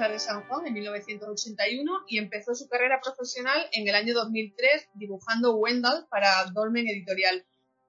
[0.00, 4.88] Alcázar de San Juan en 1981 y empezó su carrera profesional en el año 2003
[4.94, 7.44] dibujando Wendell para Dolmen Editorial,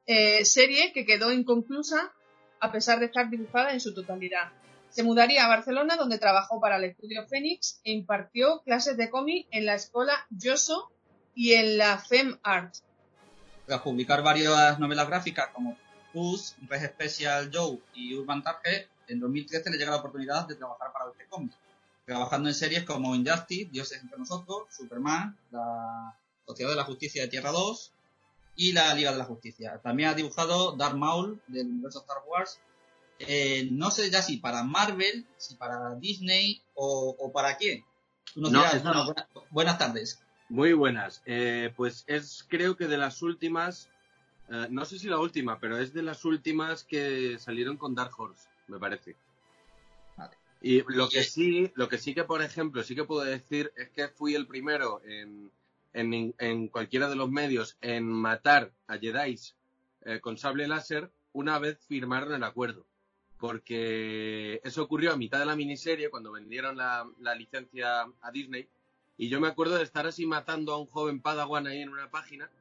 [0.07, 2.11] eh, serie que quedó inconclusa
[2.59, 4.52] a pesar de estar dibujada en su totalidad.
[4.89, 9.48] Se mudaría a Barcelona donde trabajó para el estudio Fénix e impartió clases de cómic
[9.52, 10.91] en la escuela Yoso
[11.34, 12.75] y en la Fem Art.
[13.66, 15.77] Tras publicar varias novelas gráficas como
[16.12, 20.91] Puss, Red Special Joe y Urban Target, en 2013 le llega la oportunidad de trabajar
[20.91, 21.55] para DC Comics,
[22.05, 26.15] trabajando en series como Injustice, Dioses entre nosotros, Superman, la
[26.45, 27.93] Sociedad de la Justicia de Tierra 2
[28.55, 29.79] y la Liga de la Justicia.
[29.81, 32.59] También ha dibujado Darth Maul del universo Star Wars.
[33.19, 37.85] Eh, no sé ya si para Marvel, si para Disney o, para quién.
[39.52, 40.21] buenas, tardes.
[40.49, 41.21] Muy buenas.
[41.25, 43.89] Eh, pues es creo que de las últimas,
[44.49, 48.11] eh, no sé si la última, pero es de las últimas que salieron con Dark
[48.17, 49.15] Horse me parece.
[50.62, 53.90] Y lo que sí, lo que sí que, por ejemplo, sí que puedo decir es
[53.90, 55.52] que fui el primero en,
[55.94, 59.39] en, cualquiera de los medios en matar a Jedi
[60.04, 62.86] eh, con sable láser una vez firmaron el acuerdo.
[63.39, 68.70] Porque eso ocurrió a mitad de la miniserie cuando vendieron la, la licencia a Disney.
[69.17, 72.12] Y yo me acuerdo de estar así matando a un joven Padawan ahí en una
[72.12, 72.52] página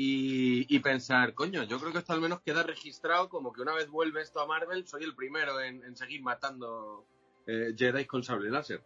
[0.00, 3.88] y, pensar, coño, yo creo que esto al menos queda registrado como que una vez
[3.88, 7.04] vuelve esto a Marvel, soy el primero en, seguir matando
[7.48, 8.82] eh, Jedi con sable láser.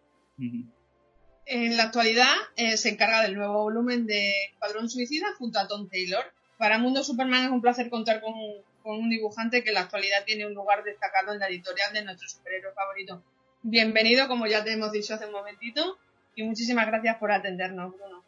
[1.47, 5.89] En la actualidad eh, se encarga del nuevo volumen de Padrón Suicida junto a Tom
[5.89, 6.25] Taylor.
[6.59, 8.35] Para Mundo Superman es un placer contar con,
[8.83, 12.05] con un dibujante que en la actualidad tiene un lugar destacado en la editorial de
[12.05, 13.21] nuestro superhéroe favorito.
[13.63, 15.99] Bienvenido, como ya te hemos dicho hace un momentito,
[16.37, 18.23] y muchísimas gracias por atendernos, Bruno.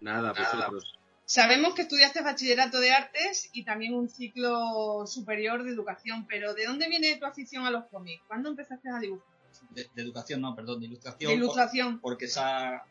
[0.00, 0.98] Nada, vosotros.
[1.24, 6.66] Sabemos que estudiaste bachillerato de artes y también un ciclo superior de educación, pero ¿de
[6.66, 8.22] dónde viene tu afición a los cómics?
[8.26, 9.37] ¿Cuándo empezaste a dibujar?
[9.70, 11.30] De, educación, no, perdón, de ilustración.
[11.30, 12.00] De ilustración.
[12.00, 12.84] porque esa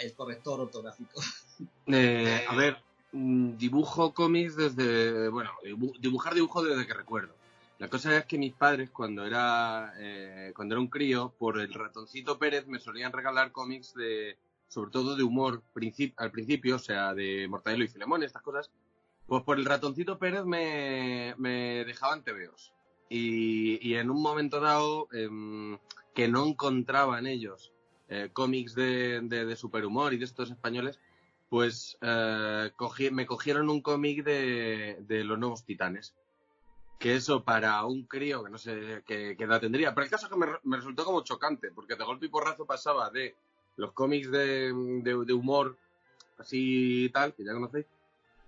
[0.00, 1.20] el corrector ortográfico.
[1.90, 2.76] Eh, a ver,
[3.10, 5.50] mm, dibujo cómics desde, bueno,
[5.98, 7.34] dibujar dibujo desde que recuerdo.
[7.78, 11.74] La cosa es que mis padres, cuando era, eh, cuando era un crío, por el
[11.74, 14.36] ratoncito Pérez me solían regalar cómics de,
[14.68, 15.62] sobre todo de humor
[16.16, 18.70] al principio, o sea, de Mortadelo y Filemón, estas cosas,
[19.26, 22.72] pues por el ratoncito Pérez me, me dejaban tebeos.
[23.08, 25.78] Y, y, en un momento dado em,
[26.18, 27.72] que no encontraban ellos
[28.08, 30.98] eh, cómics de, superhumor y de estos españoles,
[31.48, 32.72] pues eh,
[33.12, 36.16] me cogieron un cómic de, los nuevos titanes.
[36.98, 39.94] Que eso para un crío que no sé qué, edad tendría.
[39.94, 43.10] Pero el caso es que me, resultó como chocante, porque de golpe y porrazo pasaba
[43.10, 43.36] de
[43.76, 44.72] los cómics de,
[45.32, 45.76] humor
[46.36, 47.86] así tal, que ya conocéis,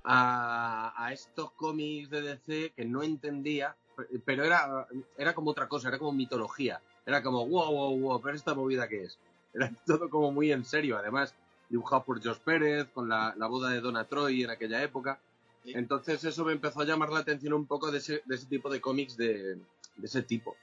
[0.02, 3.76] a, estos cómics de DC que no entendía,
[4.25, 6.82] pero era, era como otra cosa, era como mitología.
[7.10, 9.19] Era como, wow, wow, wow, pero esta movida que es.
[9.53, 11.34] Era todo como muy en serio, además,
[11.69, 15.19] dibujado por Josh Pérez, con la, boda de Donna Troy en aquella época.
[15.65, 18.70] Entonces eso me empezó a llamar la atención un poco de ese, de ese tipo
[18.70, 20.56] de cómics de, de ese tipo.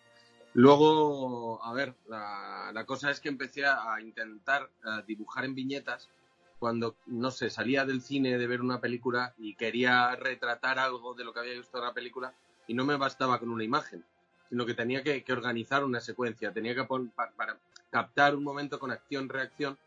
[0.53, 4.69] Luego, a ver, la, cosa es que empecé a intentar
[5.05, 6.07] dibujar en viñetas
[6.59, 11.25] cuando, no sé, salía del cine de ver una película y quería retratar algo de
[11.25, 12.33] lo que había visto en la película
[12.67, 14.05] y no me bastaba con una imagen,
[14.49, 17.57] sino que tenía que, organizar una secuencia, tenía que poner para,
[17.89, 19.77] captar un momento con acción-reacción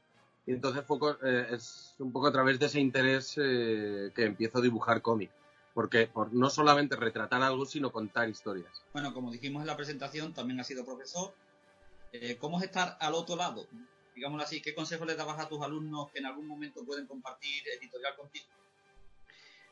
[0.47, 4.59] y entonces fue, eh, es un poco a través de ese interés eh, que empiezo
[4.59, 5.31] a dibujar cómic
[5.75, 8.82] porque por no solamente retratar algo, sino contar historias.
[8.93, 11.34] Bueno, como dijimos en la presentación, también has sido profesor.
[12.12, 13.66] Eh, ¿Cómo es estar al otro lado?
[14.15, 17.62] Digámoslo así, ¿qué consejos le dabas a tus alumnos que en algún momento pueden compartir
[17.78, 18.47] editorial contigo?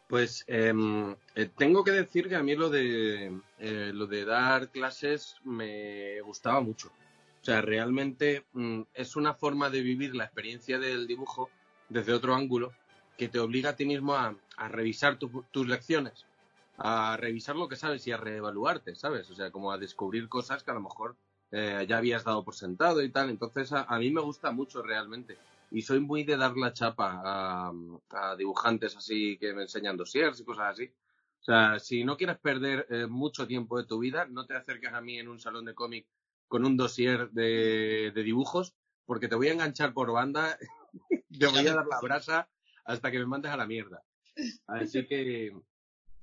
[0.09, 4.71] Pues em, eh, tengo que decir que a mí lo de, eh, lo de dar
[4.71, 6.89] clases me gustaba mucho.
[6.89, 11.51] O sea, realmente mm, es una forma de vivir la experiencia del dibujo
[11.89, 12.73] desde otro ángulo
[13.17, 14.35] que te obliga a ti mismo a,
[14.69, 16.25] revisar tus lecciones,
[16.79, 19.31] a revisar lo que sabes y a reevaluarte, ¿sabes?
[19.31, 21.17] O sea, como a descubrir cosas que a lo mejor
[21.51, 23.31] eh, ya habías dado por sentado y tal.
[23.31, 25.37] Entonces, a, mí me gusta mucho realmente.
[25.71, 30.45] Y soy muy de dar la chapa a, dibujantes así que me enseñan dossiers y
[30.45, 30.93] cosas así.
[31.41, 34.93] O sea, si no quieres perder eh, mucho tiempo de tu vida, no te acerques
[34.93, 36.07] a mí en un salón de cómic
[36.49, 38.75] con un dossier de, dibujos,
[39.05, 40.59] porque te voy a enganchar por banda,
[41.39, 42.49] te voy a dar la brasa
[42.85, 44.03] hasta que me mandes a la mierda.
[44.67, 45.53] Así que...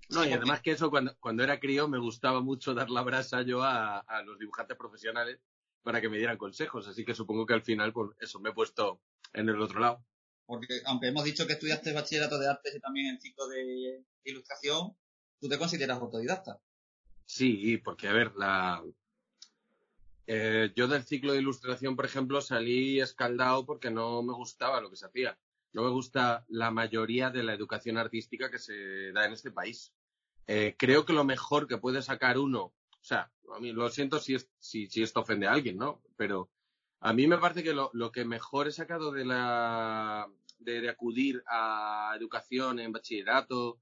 [0.10, 3.42] No, y además que eso, cuando, cuando era crío, me gustaba mucho dar la brasa
[3.42, 5.40] yo a, a los dibujantes profesionales
[5.82, 6.88] para que me dieran consejos.
[6.88, 9.02] Así que supongo que al final, pues eso, me he puesto
[9.36, 10.04] en el otro lado.
[10.46, 14.96] Porque aunque hemos dicho que estudiaste bachillerato de artes y también el ciclo de ilustración,
[15.40, 16.60] ¿tú te consideras autodidacta?
[17.26, 18.84] Sí, porque a ver, la...
[20.28, 24.90] Eh, yo del ciclo de ilustración, por ejemplo, salí escaldado porque no me gustaba lo
[24.90, 25.38] que se hacía.
[25.74, 29.94] No me gusta la mayoría de la educación artística que se da en este país.
[30.48, 34.20] Eh, creo que lo mejor que puede sacar uno, o sea, a mí lo siento
[34.20, 36.02] si, si, si esto ofende a alguien, ¿no?
[36.16, 36.50] Pero
[37.00, 41.44] a mí me parece que lo, lo que mejor he sacado de la de, acudir
[41.48, 43.80] a educación en bachillerato,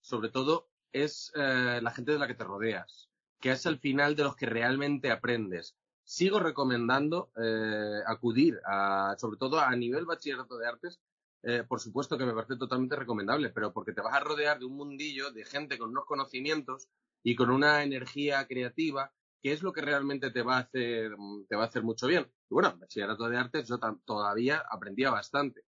[0.00, 4.16] sobre todo, es eh, la gente de la que te rodeas, que es el final
[4.16, 5.76] de los que realmente aprendes.
[6.04, 11.00] Sigo recomendando eh, acudir, a, sobre todo a nivel bachillerato de artes,
[11.42, 14.64] eh, por supuesto que me parece totalmente recomendable, pero porque te vas a rodear de
[14.64, 16.88] un mundillo de gente con unos conocimientos
[17.22, 19.12] y con una energía creativa
[19.44, 21.14] que es lo que realmente te va a hacer,
[21.50, 22.26] te va a hacer mucho bien.
[22.48, 25.66] Y bueno, en bachillerato de artes yo todavía aprendía bastante.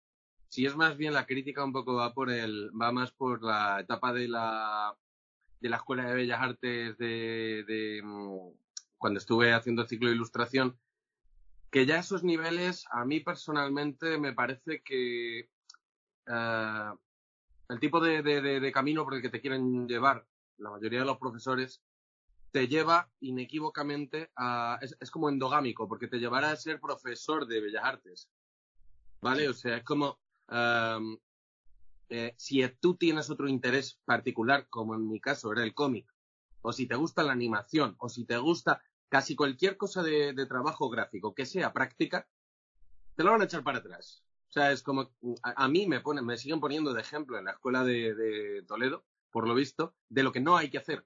[0.47, 3.81] Si es más bien la crítica un poco va por el, va más por la
[3.81, 4.97] etapa de la,
[5.59, 8.01] de la Escuela de Bellas Artes de, de
[8.97, 10.79] cuando estuve haciendo ciclo de ilustración,
[11.73, 15.51] que ya esos niveles a mí personalmente me parece que
[16.29, 16.97] uh,
[17.69, 20.25] el tipo de, camino por el que te quieren llevar
[20.59, 21.83] la mayoría de los profesores
[22.55, 24.79] te lleva inequívocamente a...
[24.81, 28.31] Es, es, como endogámico, porque te llevará a ser profesor de Bellas Artes.
[29.21, 29.49] ¿Vale?
[29.49, 30.21] O sea, es como...
[30.49, 31.19] Um,
[32.11, 36.07] eh, si tú tienes otro interés particular, como en mi caso era el cómic,
[36.63, 40.47] o si te gusta la animación, o si te gusta casi cualquier cosa de, de
[40.47, 42.29] trabajo gráfico que sea práctica,
[43.17, 44.23] te lo van a echar para atrás.
[44.51, 45.11] O sea, es como,
[45.43, 48.63] a, a, mí me ponen, me siguen poniendo de ejemplo en la escuela de, de
[48.63, 51.05] Toledo, por lo visto, de lo que no hay que hacer.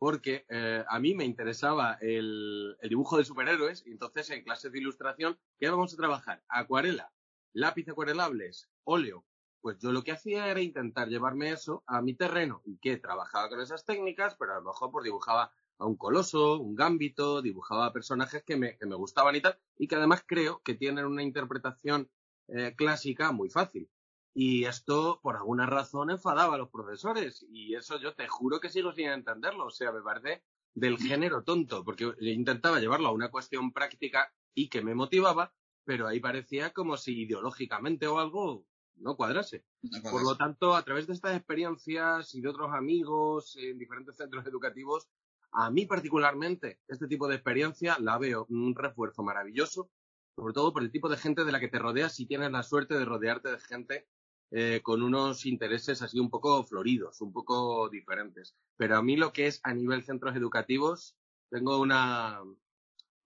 [0.00, 4.78] Porque eh, a mí me interesaba el, dibujo de superhéroes, y entonces en clases de
[4.78, 6.42] ilustración, ¿qué vamos a trabajar?
[6.48, 7.12] Acuarela,
[7.52, 9.26] lápiz acuarelables, óleo.
[9.60, 13.50] Pues yo lo que hacía era intentar llevarme eso a mi terreno y que trabajaba
[13.50, 17.92] con esas técnicas, pero a lo mejor pues dibujaba a un coloso, un gambito, dibujaba
[17.92, 21.22] personajes que me, que me gustaban y tal, y que además creo que tienen una
[21.22, 22.08] interpretación
[22.48, 23.90] eh, clásica muy fácil.
[24.32, 27.44] Y esto, por alguna razón, enfadaba a los profesores.
[27.50, 29.66] Y eso yo te juro que sigo sin entenderlo.
[29.66, 30.44] O sea, me parece
[30.74, 35.52] del género tonto, porque intentaba llevarlo a una cuestión práctica y que me motivaba,
[35.84, 38.64] pero ahí parecía como si ideológicamente o algo
[38.96, 39.64] no cuadrase.
[39.82, 44.16] No por lo tanto, a través de estas experiencias y de otros amigos en diferentes
[44.16, 45.08] centros educativos,
[45.52, 49.90] a mí particularmente, este tipo de experiencia la veo un refuerzo maravilloso,
[50.36, 52.62] sobre todo por el tipo de gente de la que te rodeas si tienes la
[52.62, 54.06] suerte de rodearte de gente
[54.50, 58.56] eh, con unos intereses así un poco floridos, un poco diferentes.
[58.76, 61.16] Pero a mí lo que es a nivel centros educativos,
[61.50, 62.40] tengo una,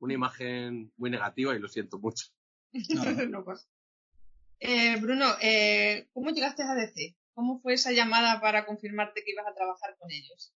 [0.01, 2.27] una imagen muy negativa y lo siento mucho.
[2.73, 3.67] No, no pasa.
[4.61, 7.17] Eh, Bruno, eh, ¿cómo llegaste a DC?
[7.35, 10.55] ¿Cómo fue esa llamada para confirmarte que ibas a trabajar con ellos?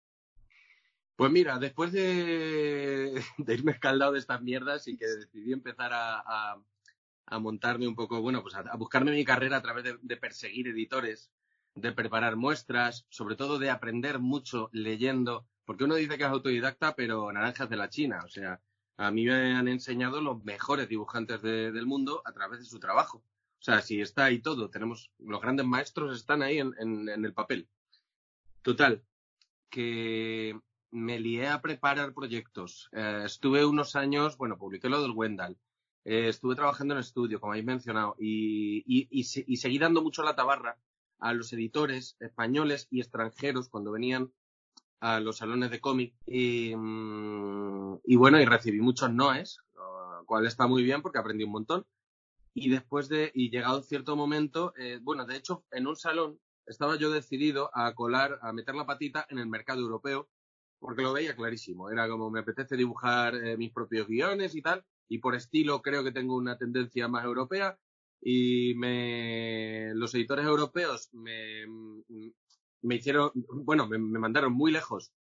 [1.16, 6.20] Pues mira, después de, de irme escaldado de estas mierdas y que decidí empezar a,
[6.20, 6.62] a,
[7.30, 11.30] a montarme un poco, bueno, pues a, buscarme mi carrera a través de, perseguir editores,
[11.74, 16.94] de preparar muestras, sobre todo de aprender mucho leyendo, porque uno dice que es autodidacta,
[16.94, 18.60] pero naranjas de la China, o sea,
[18.96, 22.80] a mí me han enseñado los mejores dibujantes de, del mundo a través de su
[22.80, 23.18] trabajo.
[23.18, 27.24] O sea, si está ahí todo, tenemos, los grandes maestros están ahí en, en, en
[27.24, 27.68] el papel.
[28.62, 29.04] Total,
[29.70, 30.58] que
[30.90, 32.88] me lié a preparar proyectos.
[32.92, 35.56] Eh, estuve unos años, bueno, publiqué lo del Wendell.
[36.10, 40.78] Eh, estuve trabajando en estudio, como habéis mencionado, y, y, seguí dando mucho la tabarra
[41.18, 44.32] a los editores españoles y extranjeros cuando venían
[45.00, 46.14] a los salones de cómic.
[46.24, 51.44] Y, mm, y, bueno, y recibí muchos noes, lo cual está muy bien porque aprendí
[51.44, 51.84] un montón.
[52.54, 56.96] Y después de, y llegado cierto momento, eh, bueno, de hecho, en un salón estaba
[56.96, 60.26] yo decidido a colar, a meter la patita en el mercado europeo
[60.78, 61.90] porque lo veía clarísimo.
[61.90, 66.04] Era como me apetece dibujar eh, mis propios guiones y tal, y por estilo creo
[66.04, 67.78] que tengo una tendencia más europea.
[68.20, 71.66] Y me, los editores europeos me,
[72.82, 75.12] me hicieron, bueno, me, me mandaron muy lejos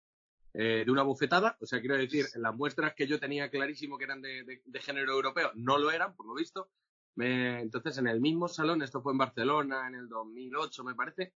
[0.53, 1.57] eh, de una bufetada.
[1.61, 5.13] O sea, quiero decir, las muestras que yo tenía clarísimo que eran de, de, género
[5.13, 6.71] europeo no lo eran, por lo visto.
[7.15, 11.33] Entonces, en el mismo salón, esto fue en Barcelona en el 2008, me parece,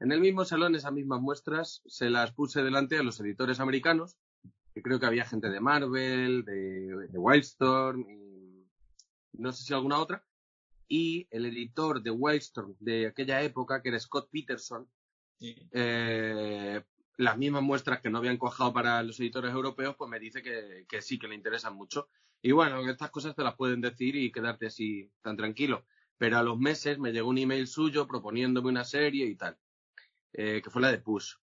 [0.00, 4.16] en el mismo salón, esas mismas muestras se las puse delante a los editores americanos,
[4.74, 8.66] que creo que había gente de Marvel, de, de Wildstorm, y
[9.32, 10.24] no sé si alguna otra,
[10.88, 14.88] y el editor de Wildstorm de aquella época, que era Scott Peterson,
[15.38, 15.56] sí.
[15.72, 16.82] eh,
[17.16, 20.84] las mismas muestras que no habían cuajado para los editores europeos, pues me dice que,
[20.88, 22.08] que, sí, que le interesan mucho.
[22.42, 25.86] Y bueno, estas cosas te las pueden decir y quedarte así tan tranquilo.
[26.18, 29.56] Pero a los meses me llegó un email suyo proponiéndome una serie y tal
[30.34, 31.36] eh, que fue la de Push.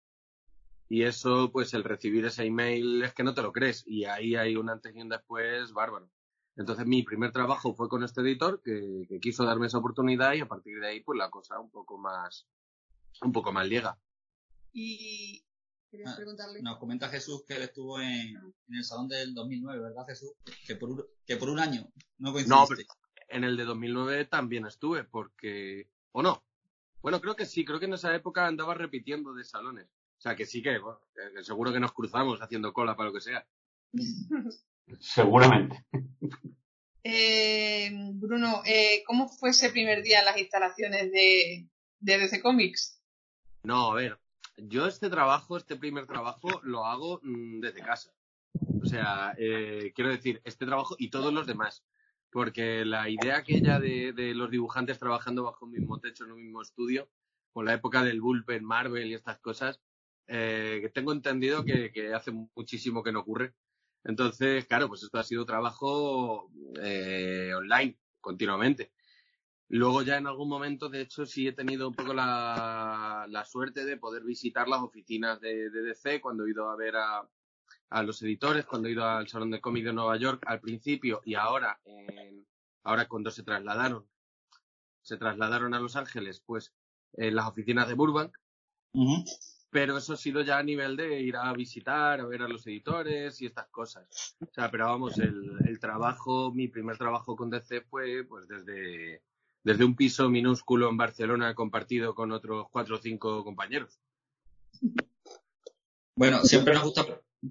[0.92, 3.86] Y eso, pues el recibir ese email es que no te lo crees.
[3.88, 6.12] Y ahí hay un antes y un después bárbaro.
[6.58, 10.42] Entonces mi primer trabajo fue con este editor que, que quiso darme esa oportunidad y
[10.42, 12.46] a partir de ahí pues la cosa un poco más,
[13.22, 13.98] un poco más llega.
[14.74, 15.42] Y
[15.90, 16.62] querías Ah, preguntarle.
[16.62, 20.34] Nos comenta Jesús que él estuvo en, en el salón del 2009, ¿verdad, Jesús?
[20.68, 22.86] Que por un, que por un año no coincidiste.
[23.30, 26.44] En el de 2009 también estuve porque, o no,
[27.02, 29.88] bueno creo que sí, creo que en esa época andaba repitiendo de salones.
[30.22, 31.00] O sea que sí que, bueno,
[31.42, 33.44] seguro que nos cruzamos haciendo cola para lo que sea.
[35.00, 35.84] Seguramente.
[37.04, 41.68] Eh, Bruno, eh, ¿cómo fue ese primer día en las instalaciones de,
[42.00, 43.01] de DC Comics?
[43.63, 44.20] No, a ver,
[44.58, 48.13] yo este trabajo, este primer trabajo, lo hago mm, desde casa.
[48.80, 51.84] O sea, eh, quiero decir, este trabajo y todos los demás.
[52.30, 56.44] Porque la idea aquella de, de los dibujantes trabajando bajo un mismo techo en un
[56.44, 57.10] mismo estudio,
[57.54, 59.82] con la época del bullpen, Marvel y estas cosas,
[60.34, 63.54] eh, que tengo entendido que, hace muchísimo que no ocurre.
[64.06, 66.50] Entonces, claro, pues esto ha sido trabajo
[66.82, 68.94] eh, online, continuamente.
[69.68, 73.98] Luego ya en algún momento, de hecho, sí he tenido un poco la, suerte de
[73.98, 77.28] poder visitar las oficinas de, DC cuando he ido a ver a,
[77.90, 81.22] a los editores, cuando he ido al Salón de Cómic de Nueva York al principio
[81.26, 82.48] y ahora, en,
[82.84, 84.08] ahora cuando se trasladaron,
[85.02, 86.74] se trasladaron a Los Ángeles, pues
[87.14, 88.34] en las oficinas de Burbank.
[89.72, 92.68] Pero eso ha sido ya a nivel de ir a visitar, a ver a los
[92.68, 94.36] editores y estas cosas.
[94.42, 99.22] O sea, pero vamos, el, el trabajo, mi primer trabajo con DC fue pues desde,
[99.63, 103.98] desde un piso minúsculo en Barcelona compartido con otros cuatro o cinco compañeros.
[106.16, 107.06] Bueno, siempre nos gusta.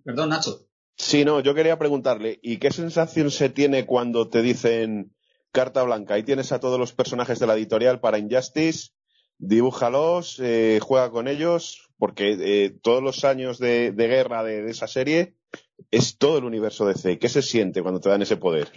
[0.05, 0.67] Perdón, Nacho.
[0.97, 5.17] Sí, no, yo quería preguntarle, ¿y qué sensación se tiene cuando te dicen
[5.50, 6.15] carta blanca?
[6.15, 8.91] Ahí tienes a todos los personajes de la editorial para Injustice,
[9.39, 14.71] dibújalos, eh, juega con ellos, porque eh, todos los años de, de guerra de, de
[14.73, 15.37] esa serie
[15.92, 17.21] es todo el universo DC.
[17.21, 18.73] ¿Qué se siente cuando te dan ese poder?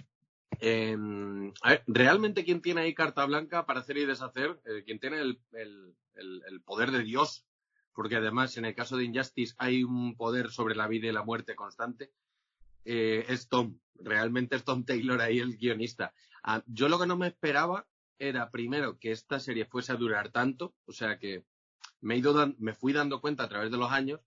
[0.59, 0.95] Eh,
[1.87, 6.91] realmente quien tiene ahí carta blanca para hacer y deshacer, eh, quien tiene el poder
[6.91, 7.47] de Dios,
[7.93, 11.23] porque además en el caso de Injustice hay un poder sobre la vida y la
[11.23, 12.11] muerte constante,
[12.85, 13.79] eh, es Tom.
[13.95, 16.13] Realmente es Tom Taylor ahí el guionista.
[16.43, 17.87] Ah, yo lo que no me esperaba
[18.17, 21.45] era primero que esta serie fuese a durar tanto, o sea que
[22.03, 24.21] me, he ido me fui dando cuenta a través de los años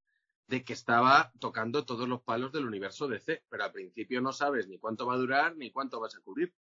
[0.49, 4.69] de que estaba tocando todos los palos del universo DC, pero al principio no sabes
[4.69, 6.55] ni cuánto va a durar ni cuánto vas a cubrir.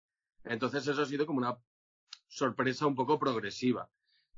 [0.45, 1.59] Entonces eso ha sido como una
[2.29, 3.91] sorpresa un poco progresiva.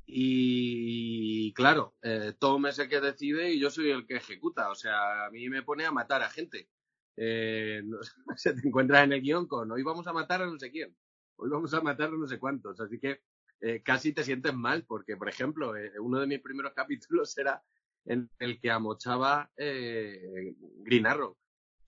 [0.05, 4.71] Y claro, eh, Tom es el que decide y yo soy el que ejecuta.
[4.71, 6.69] O sea, a mí me pone a matar a gente.
[7.17, 7.83] Eh,
[8.37, 10.95] se te encuentras en el guion con hoy vamos a matar a no sé quién,
[11.37, 12.81] hoy vamos a matar a no sé cuántos.
[12.81, 13.23] Así que
[13.61, 17.63] eh, casi te sientes mal porque, por ejemplo, eh, uno de mis primeros capítulos era
[18.05, 21.37] en el que amochaba eh, Green Arrow.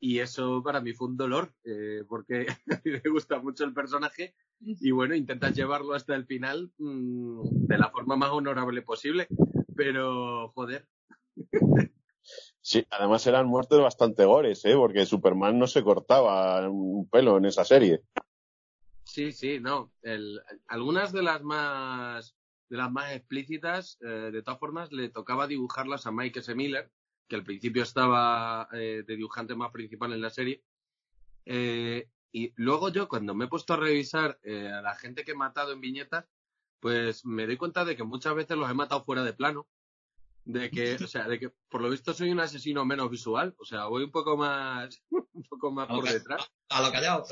[0.01, 3.75] Y eso para mí fue un dolor, eh, porque a mí me gusta mucho el
[3.75, 9.29] personaje y bueno, intentas llevarlo hasta el final mm, de la forma más honorable posible.
[9.77, 10.89] Pero, joder,
[12.61, 14.75] Sí, además eran muertes bastante gores, ¿eh?
[14.75, 18.03] porque Superman no se cortaba un pelo en esa serie.
[19.19, 19.93] Sí, sí, no.
[20.03, 22.37] El- algunas de las más
[22.71, 26.55] de las más explícitas, eh, de todas formas, le tocaba dibujarlas a Mike S.
[26.55, 26.93] Miller,
[27.27, 30.63] que al principio estaba eh, de dibujante más principal en la serie.
[31.47, 35.35] Eh, y luego yo, cuando me he puesto a revisar a la gente que he
[35.35, 36.27] matado en viñetas,
[36.79, 39.67] pues me doy cuenta de que muchas veces los he matado fuera de plano.
[40.45, 43.55] De que, o sea, de que por lo visto soy un asesino menos visual.
[43.59, 46.53] O sea, voy un poco más, un poco más por detrás.
[46.69, 47.25] A lo callado.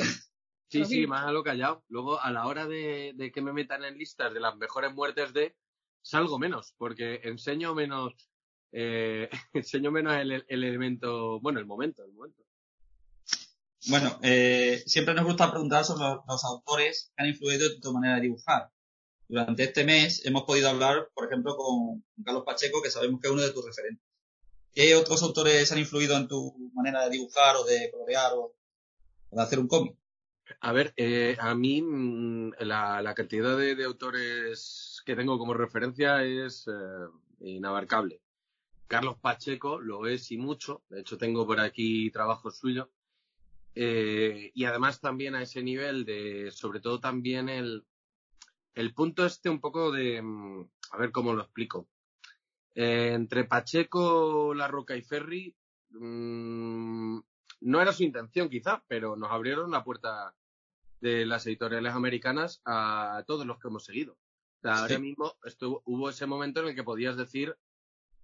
[0.69, 1.85] Sí, sí, más a lo callado.
[1.89, 5.33] Luego, a la hora de, de que me metan en listas de las mejores muertes
[5.33, 5.55] de,
[6.03, 8.15] salgo menos, porque enseño menos,
[8.73, 12.43] eh, enseño menos el, el elemento, bueno, el momento, el momento.
[13.89, 17.93] Bueno, eh, siempre nos gusta preguntar sobre los, los autores que han influido en tu
[17.93, 18.71] manera de dibujar.
[19.29, 23.33] Durante este mes hemos podido hablar, por ejemplo, con Carlos Pacheco, que sabemos que es
[23.33, 24.05] uno de tus referentes.
[24.73, 28.55] ¿Qué otros autores han influido en tu manera de dibujar o de colorear o,
[29.31, 29.97] o de hacer un cómic?
[30.61, 36.69] A ver, eh, a mí mm, la, cantidad de, autores que tengo como referencia es
[36.69, 37.07] eh,
[37.41, 38.21] inabarcable.
[38.87, 40.83] Carlos Pacheco lo es y mucho.
[40.89, 42.89] De hecho, tengo por aquí trabajos suyos.
[43.75, 47.85] Eh, y además también a ese nivel de, sobre todo también el,
[48.75, 51.89] el punto este un poco de, mm, a ver cómo lo explico.
[52.75, 55.55] Eh, entre Pacheco, La Roca y Ferry,
[55.91, 57.19] mm,
[57.67, 60.35] no era su intención quizá, pero nos abrieron la puerta
[61.01, 64.15] de las editoriales americanas a todos los que hemos seguido.
[64.15, 64.83] O sea, Sí.
[64.83, 67.57] ahora mismo estuvo, hubo ese momento en el que podías decir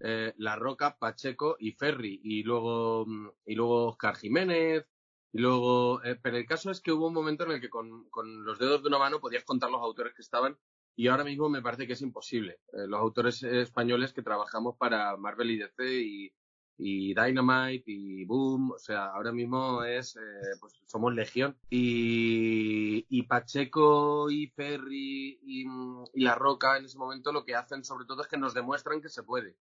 [0.00, 4.86] eh, La Roca, Pacheco y Ferry, y luego, mm, y luego Oscar Jiménez,
[5.34, 8.08] Y luego, eh, pero el caso es que hubo un momento en el que con,
[8.10, 10.58] con, los dedos de una mano podías contar los autores que estaban
[10.94, 12.60] y ahora mismo me parece que es imposible.
[12.74, 16.32] Eh, los autores españoles que trabajamos para Marvel y DC y,
[16.78, 21.56] y Dynamite y Boom, o sea, ahora mismo es, eh, pues somos legión.
[21.70, 25.66] Y, y Pacheco y Ferry y,
[26.14, 29.00] y, La Roca en ese momento lo que hacen sobre todo es que nos demuestran
[29.00, 29.56] que se puede.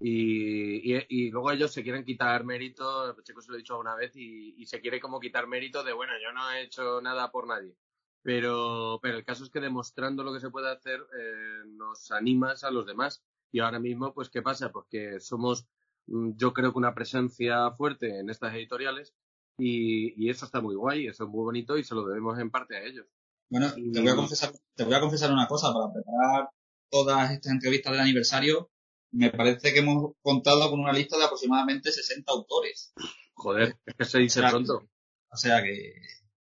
[0.00, 4.16] Y, y, luego ellos se quieren quitar mérito, Pacheco se lo he dicho alguna vez,
[4.16, 7.76] y, se quiere como quitar mérito de, bueno, yo no he hecho nada por nadie.
[8.22, 12.64] Pero, pero el caso es que demostrando lo que se puede hacer eh, nos animas
[12.64, 13.22] a los demás.
[13.52, 14.70] Y ahora mismo, pues, ¿qué pasa?
[14.70, 19.14] Porque somos Mm, yo creo que una presencia fuerte en estas editoriales
[19.58, 22.76] y, eso está muy guay, eso es muy bonito y se lo debemos en parte
[22.76, 23.06] a ellos.
[23.50, 26.48] Bueno, te, voy a confesar, te voy a confesar una cosa, para preparar
[26.88, 28.70] todas estas entrevistas del aniversario,
[29.12, 32.92] me parece que hemos contado con una lista de aproximadamente 60 autores.
[33.34, 34.88] Joder, es que se dice pronto.
[35.30, 35.94] O sea que...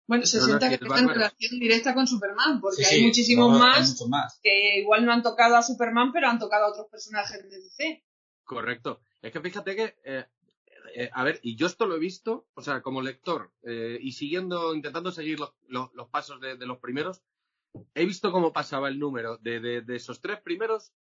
[0.08, 4.80] Bueno, 60 que están en relación directa con Superman, porque hay muchísimos más, más, que
[4.80, 8.04] igual no han tocado a Superman, pero han tocado a otros personajes de DC.
[8.46, 9.02] Correcto.
[9.22, 10.26] Es que fíjate que, eh,
[10.94, 14.12] eh, a ver, y yo esto lo he visto, o sea, como lector, eh, y
[14.12, 15.52] siguiendo, intentando seguir los,
[16.10, 17.22] pasos de, los primeros,
[17.96, 20.94] he visto cómo pasaba el número de, esos tres primeros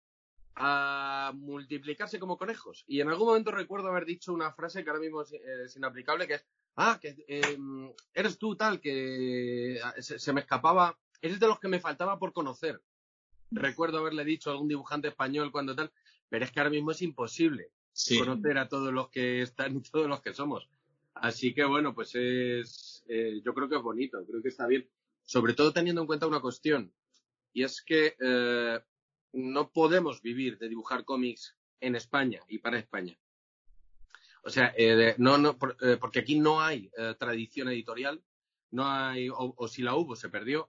[0.56, 2.84] a multiplicarse como conejos.
[2.86, 6.34] Y en algún momento recuerdo haber dicho una frase que ahora mismo es, inaplicable, que
[6.34, 6.46] es,
[6.76, 11.68] ah, que em, eres tú tal, que se, se, me escapaba, eres de los que
[11.68, 12.80] me faltaba por conocer.
[13.50, 15.92] Recuerdo haberle dicho a algún dibujante español cuando tal,
[16.28, 17.70] pero es que ahora mismo es imposible
[18.18, 20.68] conocer a todos los que están y todos los que somos.
[21.14, 24.88] Así que bueno, pues es, eh, yo creo que es bonito, creo que está bien,
[25.24, 26.92] sobre todo teniendo en cuenta una cuestión,
[27.52, 28.80] y es que eh,
[29.32, 33.16] no podemos vivir de dibujar cómics en España y para España.
[34.42, 38.22] O sea, eh, no, no, porque aquí no hay tradición editorial,
[38.72, 40.68] no hay, o si la hubo, se perdió.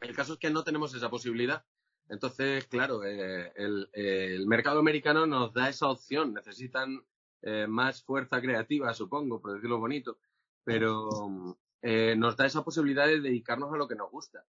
[0.00, 1.64] El caso es que no tenemos esa posibilidad
[2.08, 6.34] entonces, claro, eh, el, mercado americano nos da esa opción.
[6.34, 7.02] Necesitan
[7.42, 10.18] eh, más fuerza creativa, supongo, por decirlo bonito,
[10.64, 14.44] pero eh, nos da esa posibilidad de dedicarnos a lo que nos gusta.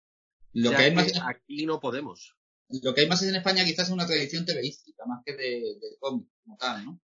[0.52, 2.36] Lo que, hay más aquí no podemos.
[2.82, 6.28] Lo que hay más en España quizás es una tradición TVística, más que de, cómic
[6.44, 7.00] como tal, ¿no?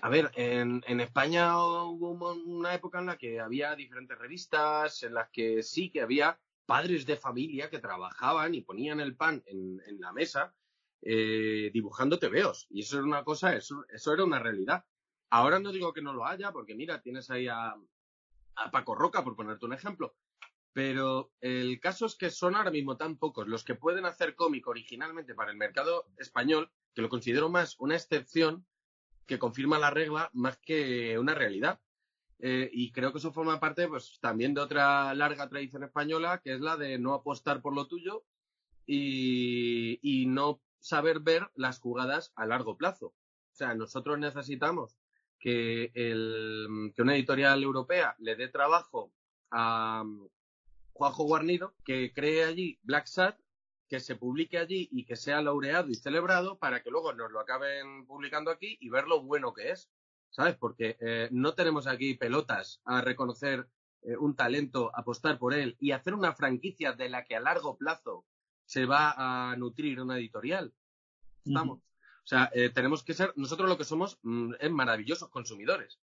[0.00, 5.14] A ver, en, en, España hubo una época en la que había diferentes revistas, en
[5.14, 9.80] las que sí que había padres de familia que trabajaban y ponían el pan en,
[10.00, 10.54] la mesa
[11.02, 12.66] eh, dibujando tebeos.
[12.70, 14.84] Y eso era una cosa, eso, eso era una realidad.
[15.30, 17.74] Ahora no digo que no lo haya, porque mira, tienes ahí a,
[18.56, 20.14] a Paco Roca, por ponerte un ejemplo.
[20.72, 24.66] Pero el caso es que son ahora mismo tan pocos los que pueden hacer cómic
[24.66, 28.66] originalmente para el mercado español, que lo considero más una excepción
[29.26, 31.80] que confirma la regla más que una realidad.
[32.40, 36.54] Eh, y creo que eso forma parte pues también de otra larga tradición española, que
[36.54, 38.24] es la de no apostar por lo tuyo
[38.86, 43.06] y, no saber ver las jugadas a largo plazo.
[43.06, 44.96] O sea, nosotros necesitamos
[45.38, 49.12] que, el, que una editorial europea le dé trabajo
[49.50, 50.28] a um,
[50.92, 53.38] Juanjo Guarnido, que cree allí Black Sat,
[53.88, 57.40] que se publique allí y que sea laureado y celebrado para que luego nos lo
[57.40, 59.90] acaben publicando aquí y ver lo bueno que es.
[60.34, 60.56] ¿Sabes?
[60.56, 63.68] Porque eh, no tenemos aquí pelotas a reconocer
[64.02, 67.76] eh, un talento, apostar por él y hacer una franquicia de la que a largo
[67.76, 68.24] plazo
[68.66, 70.74] se va a nutrir una editorial.
[71.44, 71.78] Estamos.
[71.78, 76.00] O sea, eh, tenemos que ser, nosotros lo que somos mm, es maravillosos consumidores.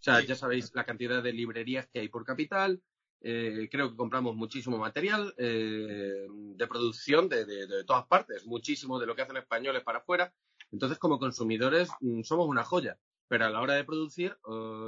[0.00, 2.82] O sea, ya sabéis la cantidad de librerías que hay por capital.
[3.20, 9.22] creo que compramos muchísimo material de producción de, de, todas partes, muchísimo de lo que
[9.22, 10.34] hacen españoles para afuera.
[10.72, 12.98] Entonces, como consumidores, mm, somos una joya
[13.32, 14.36] pero a la hora de producir,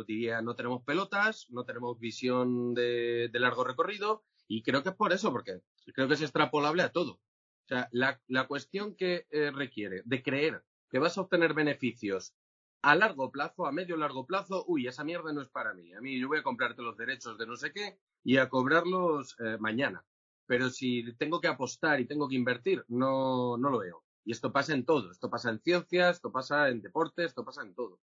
[0.06, 5.14] diría, no tenemos pelotas, no tenemos visión de, largo recorrido, y creo que es por
[5.14, 5.62] eso, porque
[5.94, 7.12] creo que es extrapolable a todo.
[7.12, 12.34] O sea, la, cuestión que eh, requiere de creer que vas a obtener beneficios
[12.82, 15.94] a largo plazo, a medio largo plazo, uy, esa mierda no es para mí.
[15.94, 19.36] A mí yo voy a comprarte los derechos de no sé qué y a cobrarlos
[19.40, 20.04] eh, mañana.
[20.44, 24.04] Pero si tengo que apostar y tengo que invertir, no, no lo veo.
[24.22, 25.10] Y esto pasa en todo.
[25.10, 28.00] Esto pasa en ciencias, esto pasa en deportes, esto pasa en todo.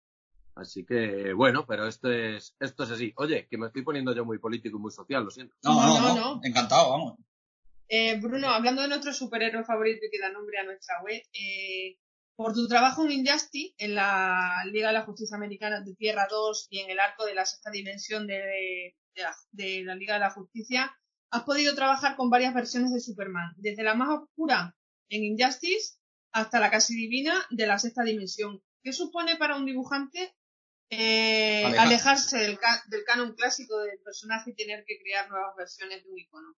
[0.56, 3.14] Así que, bueno, pero esto es, esto es así.
[3.18, 5.54] Oye, que me estoy poniendo yo muy político y muy social, lo siento.
[5.64, 7.20] No, no, no, encantado, vamos.
[7.90, 11.98] Eh, Bruno, hablando de nuestro superhéroe favorito y que da nombre a nuestra web, eh,
[12.36, 16.68] por tu trabajo en Injustice, en la Liga de la Justicia Americana de Tierra 2
[16.70, 18.96] y en el arco de la sexta dimensión de,
[19.52, 20.98] de la Liga de la Justicia,
[21.32, 24.76] has podido trabajar con varias versiones de Superman, desde la más oscura
[25.10, 25.98] en Injustice
[26.32, 28.62] hasta la casi divina de la sexta dimensión.
[28.84, 30.34] ¿Qué supone para un dibujante
[30.90, 35.56] Eh, Alejar- alejarse del, ca- del canon clásico del personaje y tener que crear nuevas
[35.56, 36.56] versiones de un icono.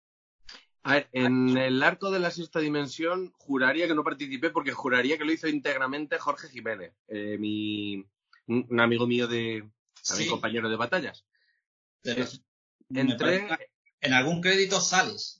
[0.83, 5.17] A ver, en el arco de la sexta dimensión juraría que no participé porque juraría
[5.17, 8.05] que lo hizo íntegramente Jorge Jiménez, eh, mi,
[8.47, 9.69] un amigo mío de,
[10.07, 10.29] también Sí.
[10.29, 11.25] compañero de batallas.
[12.01, 12.27] Pero Eh,
[12.89, 13.67] me Entré, parece que
[14.07, 15.39] en algún crédito sales.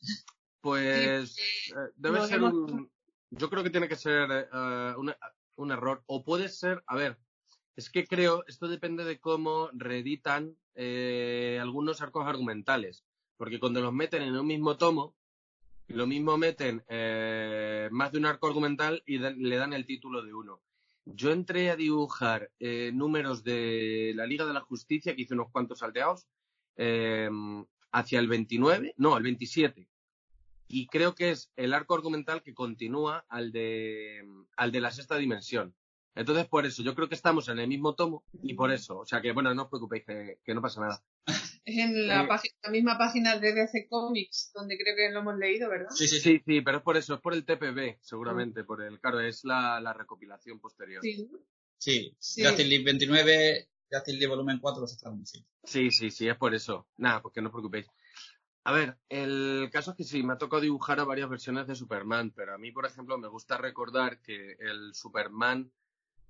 [0.60, 2.92] pues Sí, eh, debe lo ser hemos- un...
[3.30, 5.14] Yo creo que tiene que ser eh, un,
[5.58, 6.04] un error.
[6.08, 7.18] O puede ser, a ver,
[7.78, 13.06] es que creo, esto depende de cómo reeditan eh, algunos arcos argumentales.
[13.38, 15.16] Porque cuando los meten en un mismo tomo,
[15.88, 20.34] lo mismo meten eh, más de un arco argumental y le dan el título de
[20.34, 20.60] uno.
[21.06, 25.52] Yo entré a dibujar eh, números de la Liga de la Justicia, que hice unos
[25.52, 26.26] cuantos salteados,
[27.92, 29.88] hacia el 29, no, el 27.
[30.68, 35.18] Y creo que es el arco argumental que continúa al de, al de la sexta
[35.18, 35.76] dimensión.
[36.18, 39.00] Entonces, por eso, yo creo que estamos en el mismo tomo y por eso.
[39.00, 41.04] O sea que, bueno, no os preocupéis, que, que no pasa nada.
[41.26, 41.38] Es
[41.78, 45.38] en la, Eh, página- la misma página de DC Comics, donde creo que lo hemos
[45.38, 45.90] leído, ¿verdad?
[45.92, 46.42] Sí, sí, sí.
[46.46, 49.80] Sí, pero es por eso, es por el TPB, seguramente, por el, claro, es la,
[49.80, 51.02] la recopilación posterior.
[51.02, 51.30] Sí.
[51.80, 52.44] Sí, Sí.
[52.44, 55.46] Justice League 29, Justice League volumen 4 los sacaron, sí.
[55.64, 56.88] Sí, sí, sí, es por eso.
[56.98, 57.86] Nada, pues que no os preocupéis.
[58.64, 61.76] A ver, el caso es que sí, me ha tocado dibujar a varias versiones de
[61.76, 65.72] Superman, pero a mí, por ejemplo, me gusta recordar que el Superman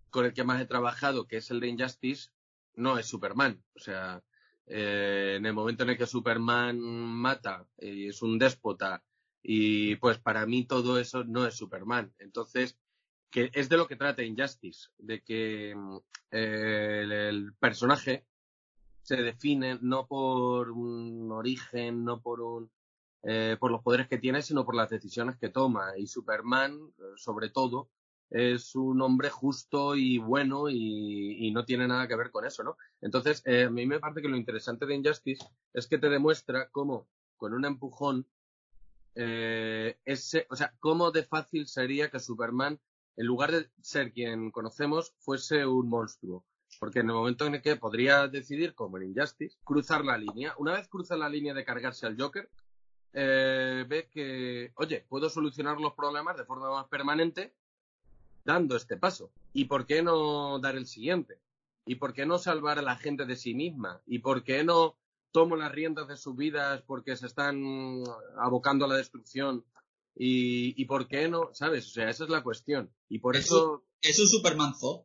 [0.09, 2.29] con el que más he trabajado, que es el de Injustice,
[2.75, 3.63] no es Superman.
[3.75, 4.23] O sea,
[4.65, 9.03] eh, en el momento en el que Superman mata y es un déspota,
[9.41, 12.13] y pues para mí todo eso no es Superman.
[12.19, 12.77] Entonces,
[13.29, 15.71] que es de lo que trata Injustice, de que
[16.31, 18.25] eh, el, el personaje
[19.01, 22.69] se define no por un origen, no por un
[23.23, 25.97] eh, por los poderes que tiene, sino por las decisiones que toma.
[25.97, 27.89] Y Superman, sobre todo,
[28.29, 32.63] es un hombre justo y bueno y, y no tiene nada que ver con eso,
[32.63, 32.77] ¿no?
[33.01, 36.69] Entonces, eh, a mí me parece que lo interesante de Injustice es que te demuestra
[36.69, 38.27] cómo, con un empujón,
[39.15, 42.79] eh, ese, o sea, cómo de fácil sería que Superman,
[43.15, 46.45] en lugar de ser quien conocemos, fuese un monstruo.
[46.79, 50.53] Porque en el momento en el que podría decidir, como en Injustice, cruzar la línea.
[50.57, 52.49] Una vez cruza la línea de cargarse al Joker,
[53.13, 57.55] eh, ve que, oye, puedo solucionar los problemas de forma más permanente
[58.47, 59.29] dando este paso.
[59.53, 61.37] ¿Y por qué no dar el siguiente?
[61.85, 64.01] ¿Y por qué no salvar a la gente de sí misma?
[64.07, 64.95] ¿Y por qué no
[65.31, 68.03] tomo las riendas de sus vidas porque se están
[68.39, 69.63] abocando a la destrucción?
[70.15, 71.49] ¿Y, y por qué no?
[71.53, 71.85] ¿Sabes?
[71.87, 72.89] O sea, esa es la cuestión.
[73.09, 75.03] Y por eso, Es un Superman Zod.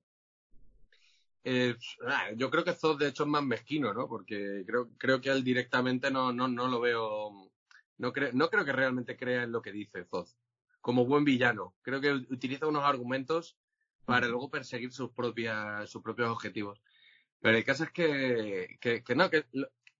[1.44, 1.74] eh,
[2.06, 4.08] ah, yo creo que Zod de hecho es más mezquino, ¿no?
[4.08, 7.50] Porque creo, creo que él directamente no, no, no lo veo.
[7.98, 10.28] No, cre- no creo que realmente crea en lo que dice Zod.
[10.82, 11.74] Como buen villano.
[11.82, 13.56] Creo que utiliza unos argumentos
[14.04, 16.82] para luego perseguir sus, propias, sus propios objetivos.
[17.40, 19.46] Pero el caso es que, que, que no, que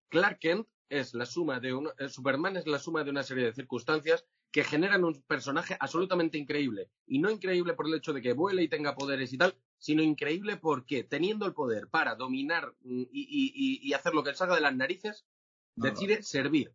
[0.09, 3.45] Clark Kent es la suma de un, eh, Superman es la suma de una serie
[3.45, 6.89] de circunstancias que generan un personaje absolutamente increíble.
[7.07, 10.03] Y no increíble por el hecho de que vuele y tenga poderes y tal, sino
[10.03, 14.35] increíble porque teniendo el poder para dominar mm, y, y- y- hacer lo que le
[14.35, 15.25] salga de las narices,
[15.75, 16.71] No, decide servir.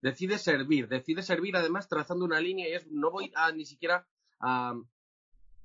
[0.00, 4.06] Decide servir, decide servir además trazando una línea y es no voy a ni siquiera
[4.38, 4.80] a,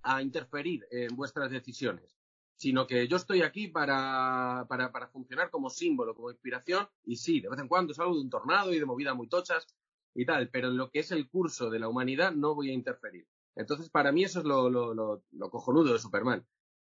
[0.02, 2.18] a interferir en vuestras decisiones,
[2.56, 7.42] sino que yo estoy aquí para, para, para funcionar como símbolo, como inspiración, y sí,
[7.42, 9.68] de vez en cuando salgo de un tornado y de movidas muy tochas
[10.16, 12.74] y tal, pero en lo que es el curso de la humanidad no voy a
[12.74, 13.28] interferir.
[13.56, 16.46] Entonces, para mí eso es lo, lo, lo, lo cojonudo de Superman.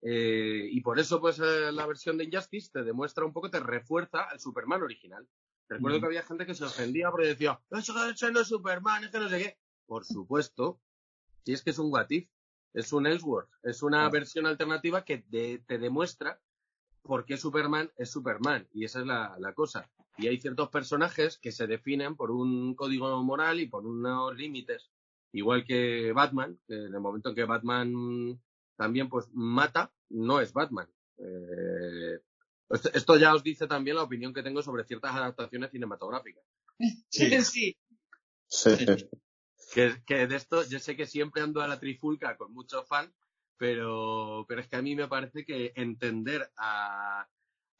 [0.02, 3.60] Eh, y por eso, pues, eh, la versión de Injustice te demuestra un poco, te
[3.60, 5.26] refuerza al Superman original.
[5.68, 9.10] Recuerdo que había gente que se ofendía porque decía, eso, eso no es Superman, es
[9.10, 9.58] que no sé qué.
[9.86, 10.80] Por supuesto,
[11.44, 12.28] si es que es un what if,
[12.74, 16.40] es un Ellsworth, es una versión alternativa que de- te demuestra
[17.02, 18.68] por qué Superman es Superman.
[18.72, 19.90] Y esa es la, la cosa.
[20.18, 24.90] Y hay ciertos personajes que se definen por un código moral y por unos límites.
[25.32, 28.40] Igual que Batman, que en el momento en que Batman
[28.76, 30.88] también pues mata, no es Batman.
[31.18, 32.20] Eh,
[32.70, 36.44] esto, ya os dice también la opinión que tengo sobre ciertas adaptaciones cinematográficas.
[37.10, 37.40] Sí.
[37.42, 37.76] sí.
[38.48, 38.86] Sí.
[39.74, 43.12] Que, que de esto yo sé que siempre ando a la trifulca con muchos fans,
[43.58, 47.28] pero, pero es que a mí me parece que entender a,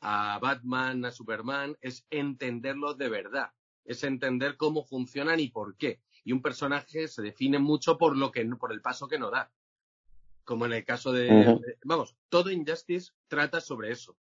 [0.01, 3.53] a Batman, a Superman, es entenderlos de verdad.
[3.85, 6.03] Es entender cómo funcionan y por qué.
[6.25, 9.31] Y un personaje se define mucho por lo que no- por el paso que no
[9.31, 9.51] da.
[10.45, 11.29] Como en el caso de-
[11.85, 14.17] vamos, todo Injustice trata sobre eso.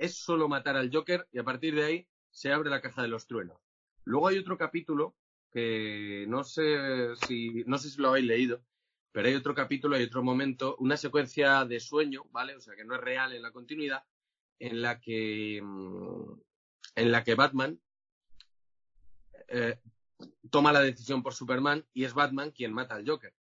[0.00, 3.08] Es solo matar al Joker y a partir de ahí se abre la caja de
[3.08, 3.60] los truenos.
[4.04, 5.14] Luego hay otro capítulo
[5.52, 8.64] que no sé si no sé si lo habéis leído,
[9.12, 12.56] pero hay otro capítulo, hay otro momento, una secuencia de sueño, ¿vale?
[12.56, 14.02] O sea, que no es real en la continuidad,
[14.58, 16.32] en la que, mm,
[16.94, 17.78] en la que Batman
[19.48, 19.78] eh,
[20.50, 23.34] toma la decisión por Superman y es Batman quien mata al Joker.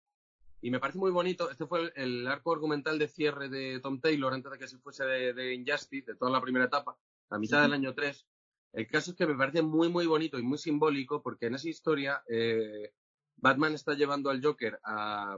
[0.61, 4.35] Y me parece muy bonito, este fue el, arco argumental de cierre de Tom Taylor
[4.35, 6.97] antes de que se fuese de, Injustice, de toda la primera etapa,
[7.31, 8.27] a mitad del año 3.
[8.73, 11.69] El caso es que me parece muy, muy bonito y muy simbólico porque en esa
[11.69, 12.93] historia eh,
[13.37, 15.37] Batman está llevando al Joker a,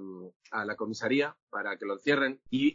[0.64, 2.74] la comisaría para que lo encierren y,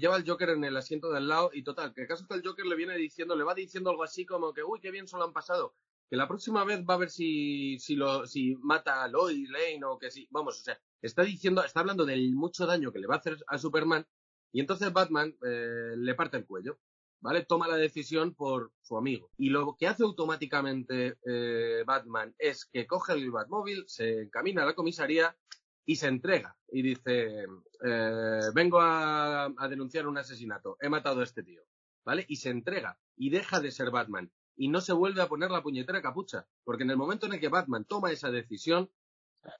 [0.00, 2.34] lleva al Joker en el asiento del lado y total, que el caso es que
[2.34, 5.08] el Joker le viene diciendo, le va diciendo algo así como que, uy, qué bien
[5.08, 5.74] se lo han pasado,
[6.08, 9.84] que la próxima vez va a ver si, si, lo, si mata a Lois Lane
[9.84, 13.06] o que si, vamos, o sea, está diciendo, está hablando del mucho daño que le
[13.06, 14.06] va a hacer a Superman
[14.52, 16.78] y entonces Batman eh, le parte el cuello.
[17.20, 17.44] ¿vale?
[17.44, 19.30] Toma la decisión por su amigo.
[19.36, 24.66] Y lo que hace automáticamente eh, Batman es que coge el Batmóvil, se encamina a
[24.66, 25.36] la comisaría
[25.84, 26.56] y se entrega.
[26.70, 27.44] Y dice,
[27.84, 31.62] eh, vengo a, a, denunciar un asesinato, he matado a este tío,
[32.04, 32.24] ¿vale?
[32.28, 34.30] Y se entrega y deja de ser Batman.
[34.56, 37.40] Y no se vuelve a poner la puñetera capucha, porque en el momento en el
[37.40, 38.90] que Batman toma esa decisión,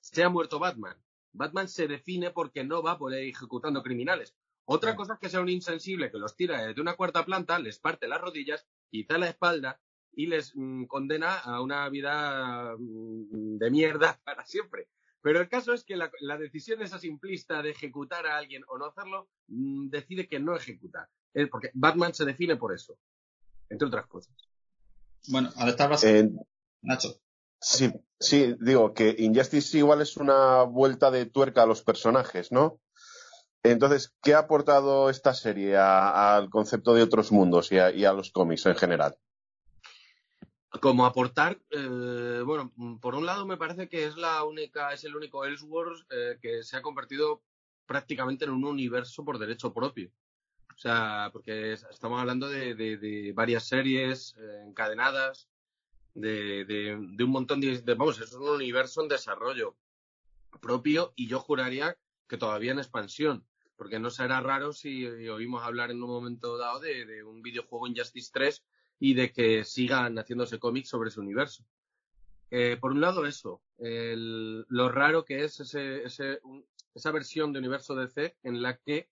[0.01, 0.97] se ha muerto Batman.
[1.33, 4.35] Batman se define porque no va por ahí ejecutando criminales.
[4.65, 7.79] Otra cosa es que sea un insensible que los tira desde una cuarta planta, les
[7.79, 9.81] parte las rodillas, quita la espalda
[10.13, 14.89] y les mm, condena a una vida mm, de mierda para siempre.
[15.23, 18.87] Pero el caso es que la, decisión esa simplista de ejecutar a alguien o no
[18.87, 21.09] hacerlo, mm, decide que no ejecutar.
[21.51, 22.97] porque Batman se define por eso,
[23.69, 24.35] entre otras cosas.
[25.29, 26.31] Bueno, al estar eh,
[26.83, 27.21] Nacho.
[27.61, 32.81] Sí, sí, digo que Injustice igual es una vuelta de tuerca a los personajes, ¿no?
[33.63, 38.65] Entonces, ¿qué ha aportado esta serie al concepto de otros mundos y a, los cómics
[38.65, 39.17] en general?
[40.81, 45.15] Como aportar, eh, bueno, por un lado me parece que es la única, es el
[45.15, 47.43] único Elseworlds eh, que se ha convertido
[47.85, 50.11] prácticamente en un universo por derecho propio.
[50.75, 55.50] O sea, porque estamos hablando de, varias series eh, encadenadas,
[56.15, 59.77] de, un montón de, vamos, es un universo en desarrollo
[60.61, 61.97] propio y yo juraría
[62.29, 63.47] que todavía en expansión
[63.81, 68.31] porque no será raro si oímos hablar en un momento dado de, un videojuego Injustice
[68.31, 68.63] 3
[68.99, 71.65] y de que sigan haciéndose cómics sobre ese universo.
[72.51, 78.61] Eh, por un lado, eso, lo raro que es esa versión de universo DC en
[78.61, 79.09] la que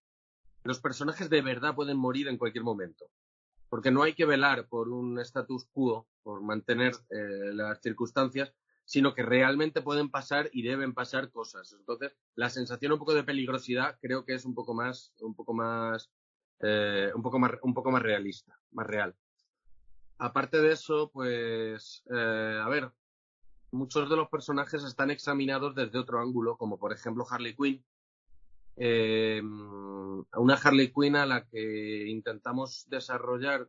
[0.65, 3.11] los personajes de verdad pueden morir en cualquier momento.
[3.71, 8.53] Porque no hay que velar por un status quo, por mantener eh, las circunstancias,
[8.85, 11.73] sino que realmente pueden pasar y deben pasar cosas.
[11.73, 15.55] Entonces, la sensación un poco de peligrosidad creo que es un poco más, un poco
[15.55, 16.11] más,
[16.61, 19.17] eh, un poco más, un poco más realista, más real.
[20.19, 22.93] Aparte de eso, pues, eh, a ver,
[23.71, 27.83] muchos de los personajes están examinados desde otro ángulo, como por ejemplo Harley Quinn.
[28.77, 33.67] Eh, una Harley Quinn a la que intentamos desarrollar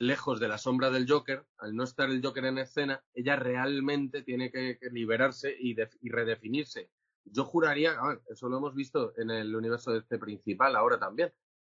[0.00, 4.22] lejos de la sombra del Joker, al no estar el Joker en escena, ella realmente
[4.22, 5.76] tiene que, liberarse y,
[6.08, 6.90] redefinirse.
[7.26, 7.96] Yo juraría,
[8.30, 11.32] eso lo hemos visto en el universo de este principal ahora también,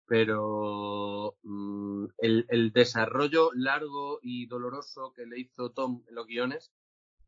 [0.06, 6.72] pero mm, el, desarrollo largo y doloroso que le hizo Tom en los guiones,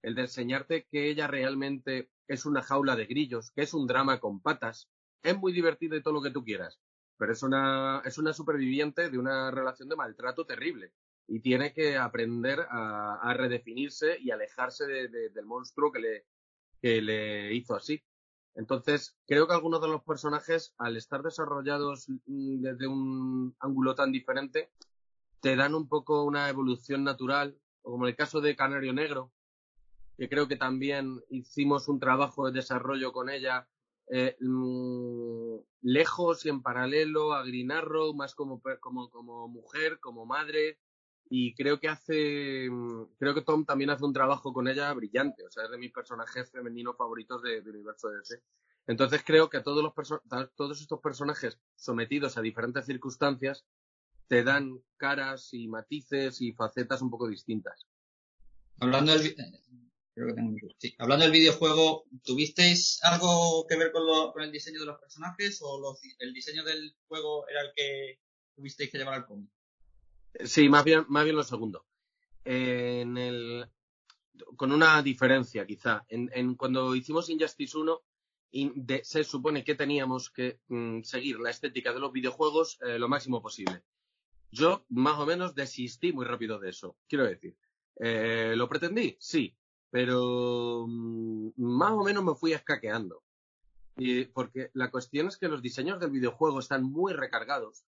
[0.03, 4.21] el de enseñarte que ella realmente es una jaula de grillos, que es un drama
[4.21, 4.89] con patas,
[5.25, 6.79] es muy divertido y todo lo que tú quieras,
[7.17, 10.93] pero es una, es una superviviente de una relación de maltrato terrible
[11.27, 16.27] y tiene que aprender a, redefinirse y alejarse del monstruo que le,
[16.81, 18.03] que le hizo así.
[18.55, 24.13] Entonces, creo que algunos de los personajes, al estar desarrollados mm, desde un ángulo tan
[24.13, 24.71] diferente,
[25.41, 29.33] te dan un poco una evolución natural, como en el caso de Canario Negro,
[30.17, 33.69] que creo que también hicimos un trabajo de desarrollo con ella
[34.09, 40.79] eh, mm, lejos y en paralelo a Green Arrow, más como, como, mujer, como madre,
[41.29, 45.45] y creo que hace, mm, creo que Tom también hace un trabajo con ella brillante,
[45.47, 48.43] o sea, es de mis personajes femeninos favoritos del de universo DC.
[48.87, 49.95] Entonces creo que todos, los
[50.55, 53.65] todos estos personajes sometidos a diferentes circunstancias
[54.29, 57.87] te dan caras y matices y facetas un poco distintas.
[58.81, 59.35] Hablando del,
[60.17, 66.33] Hablando del videojuego, ¿tuvisteis algo que ver con, el diseño de los personajes o el
[66.33, 68.21] diseño del juego era el que
[68.55, 69.51] tuvisteis que llevar al cómic?
[70.45, 71.85] Sí, más bien, más bien lo segundo.
[72.45, 73.67] En el,
[74.57, 76.05] con una diferencia, quizá.
[76.09, 78.03] En, cuando hicimos Injustice 1,
[79.03, 83.43] se supone que teníamos que mm, seguir la estética de los videojuegos eh, lo máximo
[83.43, 83.83] posible.
[84.53, 86.97] Yo, más o menos, desistí muy rápido de eso.
[87.09, 87.57] Quiero decir,
[87.97, 89.17] eh, ¿lo pretendí?
[89.19, 89.57] Sí
[89.95, 93.23] pero mm, más o menos me fui escaqueando.
[93.97, 97.85] Y porque la cuestión es que los diseños del videojuego están muy recargados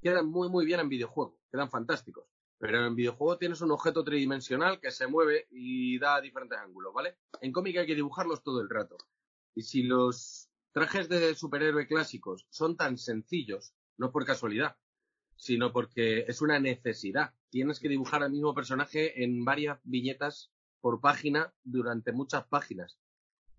[0.00, 2.24] quedan muy, muy bien en videojuego, quedan fantásticos.
[2.56, 7.18] Pero en videojuego tienes un objeto tridimensional que se mueve y da diferentes ángulos, ¿vale?
[7.42, 8.96] En cómic hay que dibujarlos todo el rato.
[9.54, 14.78] Y si los trajes de superhéroe clásicos son tan sencillos, no por casualidad,
[15.36, 17.34] sino porque es una necesidad.
[17.50, 22.98] Tienes que dibujar al mismo personaje en varias viñetas por página durante muchas páginas.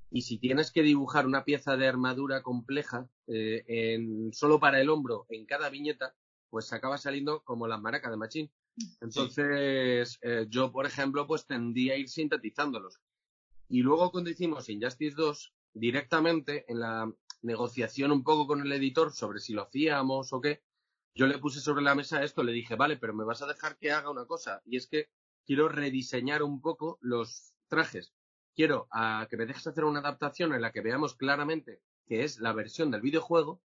[0.09, 4.89] Y si tienes que dibujar una pieza de armadura compleja eh, en, solo para el
[4.89, 6.15] hombro en cada viñeta,
[6.49, 8.51] pues acaba saliendo como las maracas de Machín.
[8.99, 12.99] Entonces, eh, yo, por ejemplo, pues tendía a ir sintetizándolos.
[13.69, 19.13] Y luego cuando hicimos Injustice 2, directamente en la negociación un poco con el editor
[19.13, 20.61] sobre si lo hacíamos o qué,
[21.15, 23.77] yo le puse sobre la mesa esto, le dije, vale, pero me vas a dejar
[23.77, 25.09] que haga una cosa, y es que
[25.45, 28.13] quiero rediseñar un poco los trajes.
[28.55, 32.39] Quiero a que me dejes hacer una adaptación en la que veamos claramente que es
[32.39, 33.61] la versión del videojuego,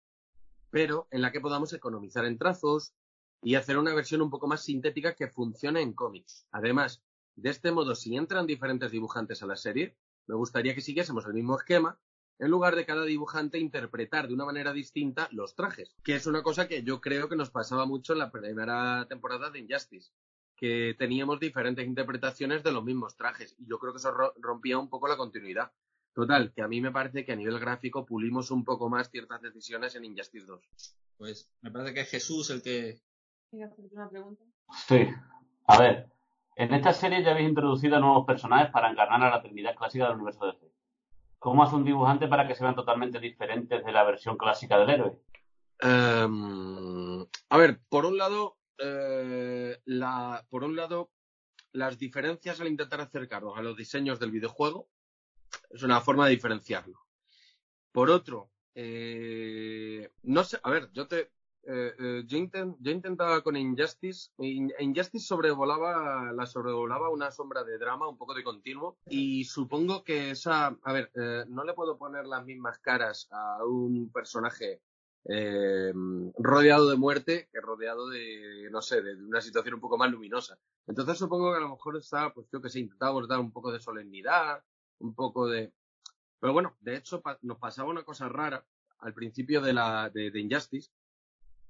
[0.71, 2.93] pero en la que podamos economizar en trazos
[3.41, 6.47] y hacer una versión un poco más sintética que funcione en cómics.
[6.51, 7.03] Además,
[7.37, 11.35] de este modo, si entran diferentes dibujantes a la serie, me gustaría que siguiésemos el
[11.35, 12.01] mismo esquema,
[12.39, 16.43] en lugar de cada dibujante interpretar de una manera distinta los trajes, que es una
[16.43, 20.11] cosa que yo creo que nos pasaba mucho en la primera temporada de Injustice,
[20.63, 24.89] que teníamos diferentes interpretaciones de los mismos trajes, y yo creo que eso rompía un
[24.89, 25.73] poco la continuidad.
[26.15, 29.43] Total, que a mí me parece que a nivel gráfico pulimos un poco más ciertas
[29.43, 30.61] decisiones en Injustice 2.
[31.19, 33.01] Pues me parece que es Jesús el que...
[33.51, 34.45] una pregunta?
[34.87, 35.09] Sí.
[35.67, 36.07] A ver,
[36.55, 40.15] en esta serie ya habéis introducido nuevos personajes para encarnar a la Trinidad clásica del
[40.15, 40.71] universo DC.
[41.41, 44.91] ¿Cómo hace un dibujante para que se vean totalmente diferentes de la versión clásica del
[44.91, 45.19] héroe?
[45.81, 49.79] Em, a ver, por un lado, eh,
[50.49, 51.11] por un lado,
[51.73, 54.89] las diferencias al intentar acercarnos a los diseños del videojuego
[55.71, 56.99] es una forma de diferenciarlo.
[57.93, 61.31] Por otro, eh, no sé, a ver, yo te,
[61.65, 68.17] eh, eh, yo, intentaba con Injustice, Injustice sobrevolaba, la sobrevolaba una sombra de drama, un
[68.17, 71.11] poco de continuo, y supongo que esa, a ver,
[71.49, 74.81] no le puedo poner las mismas caras a un personaje
[75.25, 80.59] rodeado de muerte que rodeado de, no sé, de una situación un poco más luminosa.
[80.87, 83.73] Entonces supongo que a lo mejor está, pues yo que sé, intentábamos dar un poco
[83.73, 84.63] de solemnidad,
[84.99, 85.73] un poco de...
[86.41, 88.67] Pero bueno, de hecho nos pasaba una cosa rara
[88.99, 90.91] al principio de la de Injustice,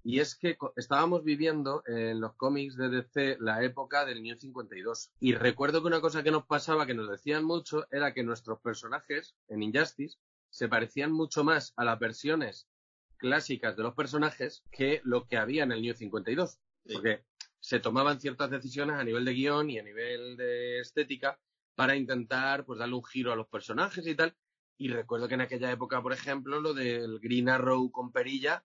[0.04, 5.12] y es que estábamos viviendo en los cómics de DC la época del New 52.
[5.20, 8.60] Y recuerdo que una cosa que nos pasaba, que nos decían mucho, era que nuestros
[8.60, 10.18] personajes en Injustice
[10.50, 12.66] se parecían mucho más a las versiones
[13.22, 16.58] clásicas de los personajes que lo que había en el New 52.
[16.92, 17.24] Porque
[17.60, 21.38] se tomaban ciertas decisiones a nivel de guion y a nivel de estética
[21.76, 24.34] para intentar pues darle un giro a los personajes y tal.
[24.76, 28.64] Y recuerdo que en aquella época, por ejemplo, lo del Green Arrow con perilla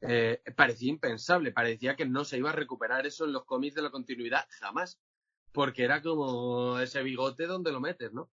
[0.00, 3.82] eh, parecía impensable, parecía que no se iba a recuperar eso en los cómics de
[3.82, 5.00] la continuidad jamás,
[5.52, 8.30] porque era como ese bigote donde lo metes, ¿no?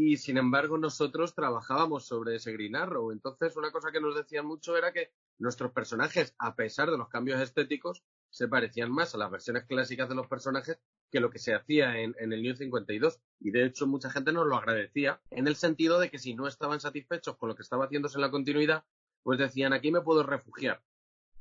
[0.00, 4.46] Y sin embargo nosotros trabajábamos sobre ese Green Arrow, entonces una cosa que nos decían
[4.46, 9.18] mucho era que nuestros personajes, a pesar de los cambios estéticos, se parecían más a
[9.18, 10.78] las versiones clásicas de los personajes
[11.10, 13.18] que lo que se hacía en, en, el New 52.
[13.40, 16.46] Y de hecho mucha gente nos lo agradecía en el sentido de que si no
[16.46, 18.84] estaban satisfechos con lo que estaba haciéndose en la continuidad,
[19.24, 20.80] pues decían aquí me puedo refugiar.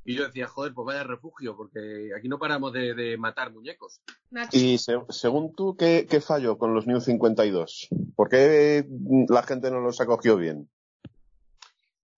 [0.07, 3.99] Y yo decía, joder, pues vaya refugio, porque aquí no paramos de, matar muñecos.
[4.53, 7.89] Y según tú, ¿qué, ¿qué, falló con los New 52?
[8.15, 8.87] ¿Por qué
[9.27, 10.69] la gente no los acogió bien?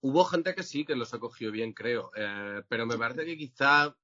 [0.02, 2.12] Hubo gente que sí, que los acogió bien, creo.
[2.16, 3.98] Eh, pero me parece que quizá,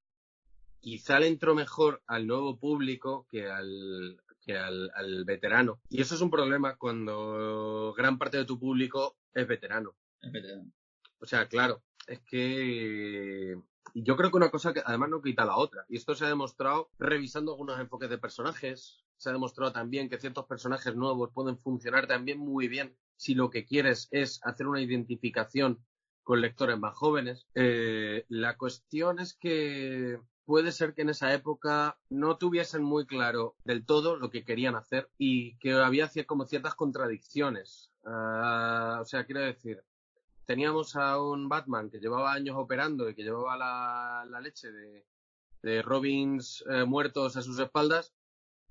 [0.80, 5.80] quizá le entró mejor al nuevo público que al, que al, al veterano.
[5.90, 9.94] Y eso es un problema cuando gran parte de tu público es veterano.
[10.24, 10.72] Es veterano.
[11.20, 13.56] O sea, claro, es que
[13.94, 15.86] y yo creo que una cosa que además no quita la otra.
[15.88, 19.04] Y esto se ha demostrado revisando algunos enfoques de personajes.
[19.18, 23.50] Se ha demostrado también que ciertos personajes nuevos pueden funcionar también muy bien si lo
[23.50, 25.86] que quieres es hacer una identificación
[26.24, 27.48] con lectores más jóvenes.
[27.54, 33.56] Eh, la cuestión es que puede ser que en esa época no tuviesen muy claro
[33.64, 37.92] del todo lo que querían hacer y que había como ciertas contradicciones.
[38.06, 39.84] Ah, o sea, quiero decir,
[40.46, 45.06] teníamos a un Batman que llevaba años operando y que llevaba la, leche de,
[45.62, 48.14] de Robins eh, muertos a sus espaldas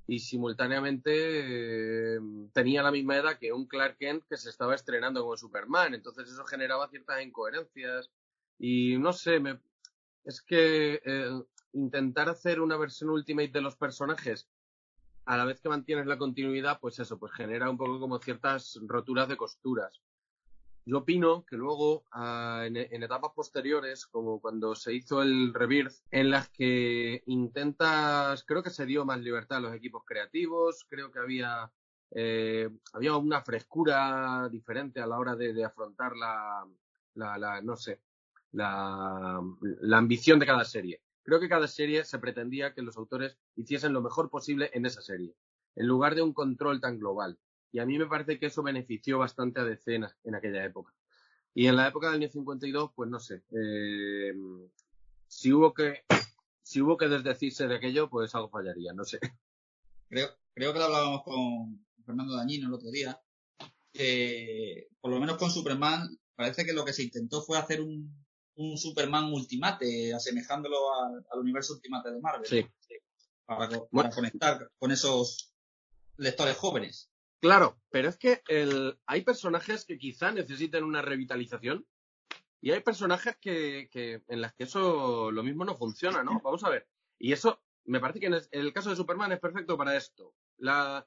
[0.07, 2.21] y simultáneamente eh,
[2.53, 5.95] tenía la misma edad que un Clark Kent que se estaba estrenando como Superman.
[5.95, 8.11] Entonces eso generaba ciertas incoherencias
[8.59, 9.59] y no sé, me,
[10.25, 14.49] es que eh, intentar hacer una versión Ultimate de los personajes
[15.27, 18.79] a la vez que mantienes la continuidad, pues eso, pues genera un poco como ciertas
[18.83, 20.03] roturas de costuras.
[20.87, 26.31] Yo opino que luego ah, en, etapas posteriores, como cuando se hizo el Rebirth, en
[26.31, 31.19] las que intentas, creo que se dio más libertad a los equipos creativos, creo que
[31.19, 31.71] había
[32.11, 36.65] eh, había una frescura diferente a la hora de, afrontar la,
[37.15, 38.01] la, no sé,
[38.53, 39.41] la
[39.93, 41.01] ambición de cada serie.
[41.25, 45.01] Creo que cada serie se pretendía que los autores hiciesen lo mejor posible en esa
[45.01, 45.35] serie,
[45.75, 47.39] en lugar de un control tan global.
[47.75, 50.95] Y a mí me parece que eso benefició bastante a decenas en aquella época.
[51.55, 54.33] Y en la época del año 52, pues no sé, eh,
[55.27, 56.05] si hubo que
[56.63, 59.19] si hubo que desdecirse de aquello, pues algo fallaría, no sé.
[60.09, 63.21] Creo, creo que lo hablábamos con Fernando Dañino el otro día,
[63.93, 68.25] que por lo menos con Superman parece que lo que se intentó fue hacer un,
[68.55, 72.47] un Superman Ultimate, asemejándolo al, al universo Ultimate de Marvel.
[72.47, 72.65] Sí.
[73.47, 75.53] Para conectar con esos
[76.19, 77.11] lectores jóvenes.
[77.41, 81.87] Claro, pero es que el, hay personajes que quizá necesiten una revitalización
[82.61, 86.41] y hay personajes que, que en las que eso lo mismo no funciona, ¿no?
[86.43, 86.89] Vamos a ver.
[87.19, 90.35] Y eso me parece que en el caso de Superman es perfecto para esto.
[90.59, 91.07] La,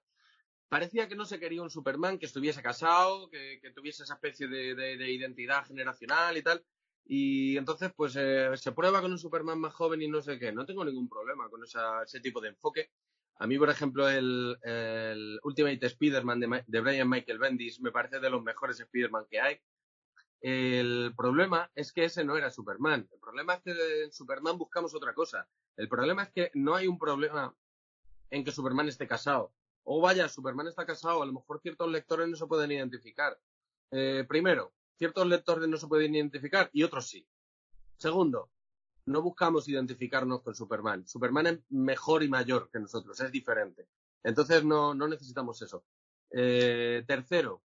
[0.70, 4.48] parecía que no se quería un Superman que estuviese casado, que, que tuviese esa especie
[4.48, 6.66] de, de- de identidad generacional y tal.
[7.06, 10.52] Y entonces, pues eh, se prueba con un Superman más joven y no sé qué.
[10.52, 12.92] No tengo ningún problema con esa- ese tipo de enfoque.
[13.40, 18.20] A mí, por ejemplo, el, el Ultimate Spider-Man de, de Brian Michael Bendis me parece
[18.20, 19.60] de los mejores Spider-Man que hay.
[20.42, 23.08] El problema es que ese no era Superman.
[23.12, 25.48] El problema es que en Superman buscamos otra cosa.
[25.76, 27.56] El problema es que no hay un problema
[28.30, 29.54] en que Superman esté casado.
[29.84, 33.40] O vaya, Superman está casado, a lo mejor ciertos lectores no se pueden identificar.
[33.92, 37.26] Eh, primero, ciertos lectores no se pueden identificar y otros sí.
[37.98, 38.50] Segundo,
[39.08, 41.08] no buscamos identificarnos con Superman.
[41.08, 43.88] Superman es mejor y mayor que nosotros, es diferente.
[44.24, 45.84] Entonces no, no necesitamos eso.
[46.32, 47.64] Eh, tercero,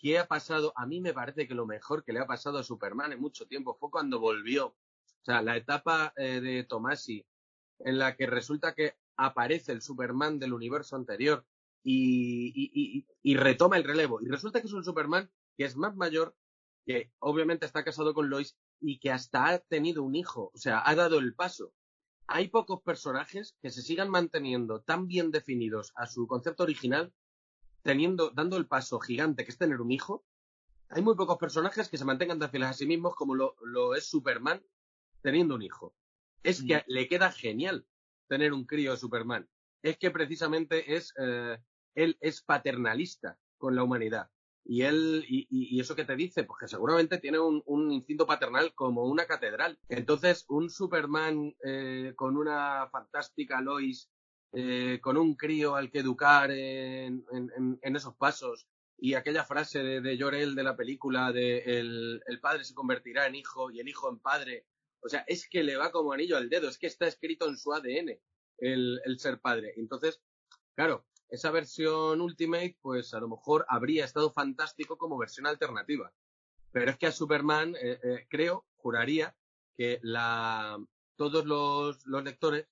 [0.00, 0.72] ¿qué ha pasado?
[0.76, 3.46] A mí me parece que lo mejor que le ha pasado a Superman en mucho
[3.46, 4.68] tiempo fue cuando volvió.
[4.68, 7.26] O sea, la etapa eh, de Tomasi,
[7.80, 11.44] en la que resulta que aparece el Superman del universo anterior
[11.82, 14.20] y, y- y- y retoma el relevo.
[14.22, 16.36] Y resulta que es un Superman que es más mayor,
[16.86, 20.82] que obviamente está casado con Lois y que hasta ha tenido un hijo, o sea,
[20.84, 21.72] ha dado el paso.
[22.26, 27.12] Hay pocos personajes que se sigan manteniendo tan bien definidos a su concepto original,
[27.82, 30.24] teniendo, dando el paso gigante que es tener un hijo.
[30.88, 33.94] Hay muy pocos personajes que se mantengan tan fieles a sí mismos como lo, lo
[33.94, 34.62] es Superman
[35.22, 35.94] teniendo un hijo.
[36.42, 37.86] Es que le queda genial
[38.28, 39.48] tener un crío de Superman.
[39.82, 41.58] Es que precisamente es, eh,
[41.94, 44.30] él es paternalista con la humanidad.
[44.64, 48.74] Y él, y, y- eso que te dice, pues que seguramente tiene un, instinto paternal
[48.74, 49.78] como una catedral.
[49.88, 54.08] Entonces, un Superman eh, con una fantástica Lois,
[54.52, 57.24] eh, con un crío al que educar en,
[57.82, 62.64] esos pasos, y aquella frase de, de Jor-El de la película de el, el padre
[62.64, 64.66] se convertirá en hijo y el hijo en padre.
[65.00, 67.58] O sea, es que le va como anillo al dedo, es que está escrito en
[67.58, 68.18] su ADN
[68.58, 69.74] el, el ser padre.
[69.76, 70.22] Entonces,
[70.74, 71.04] claro,
[71.34, 76.12] esa versión Ultimate, pues a lo mejor habría estado fantástico como versión alternativa.
[76.72, 79.36] Pero es que a Superman, eh, eh, creo, juraría
[79.76, 80.78] que la,
[81.16, 82.66] todos los, los lectores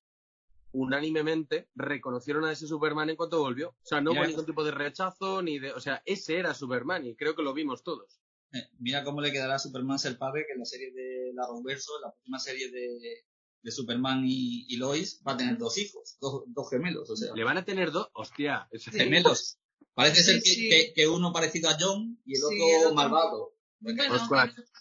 [0.73, 3.71] unánimemente reconocieron a ese Superman en cuanto volvió.
[3.71, 6.55] O sea, no Mira, hubo ningún tipo de rechazo ni de, o sea, ese era
[6.55, 8.21] Superman y creo que lo vimos todos.
[8.53, 11.45] Eh, mira cómo le quedará a Superman ser padre, que en la serie de la
[11.45, 13.25] Arrowverso, la última serie de,
[13.63, 17.35] de Superman y, y Lois, va a tener dos hijos, dos, dos gemelos, o sea,
[17.35, 19.59] Le van a tener dos, hostia, gemelos.
[19.95, 20.69] Parece Sí, ser que, sí.
[20.69, 23.55] que- que uno parecido a John y el Sí, otro, el otro- malvado.
[23.81, 24.09] Bueno, que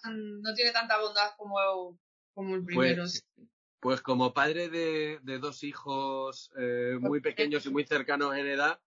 [0.10, 2.00] no, tiene tanta bondad como,
[2.34, 3.04] como el primero.
[3.04, 3.26] Pues,
[3.80, 8.80] pues como padre de, de dos hijos eh, muy pequeños y muy cercanos en edad,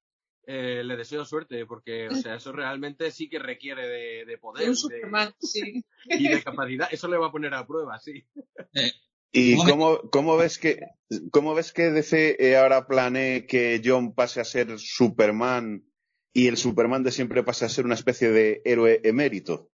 [0.47, 4.69] eh, le deseo suerte, porque, o sea, eso realmente sí que requiere de, de poder
[4.69, 5.85] De Superman, sí.
[6.07, 6.89] y de capacidad.
[6.93, 8.25] Eso le va a poner a prueba, sí.
[9.37, 10.81] ¿Y ¿Cómo cómo, ves que
[11.33, 15.85] cómo ves que DC eh, ahora planee que John pase a ser Superman
[16.33, 19.73] y el Superman de siempre pase a ser una especie de héroe emérito?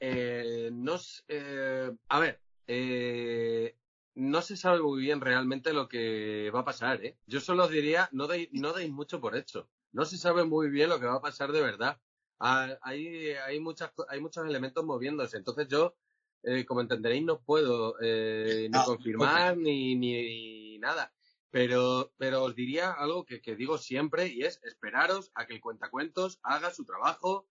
[0.00, 0.96] Eh, no
[1.28, 3.76] eh, a ver, eh,
[4.14, 7.18] no se sabe muy bien realmente lo que va a pasar, ¿eh?
[7.26, 9.68] Yo solo diría, no deis, no deis mucho por hecho.
[9.92, 12.00] No se sabe muy bien lo que va a pasar de verdad.
[12.38, 15.36] Ah, hay, hay, muchas, hay muchos elementos moviéndose.
[15.36, 15.94] Entonces yo,
[16.42, 21.12] eh, como entenderéis, no puedo eh, ni Ah, confirmar ni, ni nada.
[21.50, 25.60] Pero, pero os diría algo que, que digo siempre y es esperaros a que el
[25.60, 27.48] cuentacuentos haga su trabajo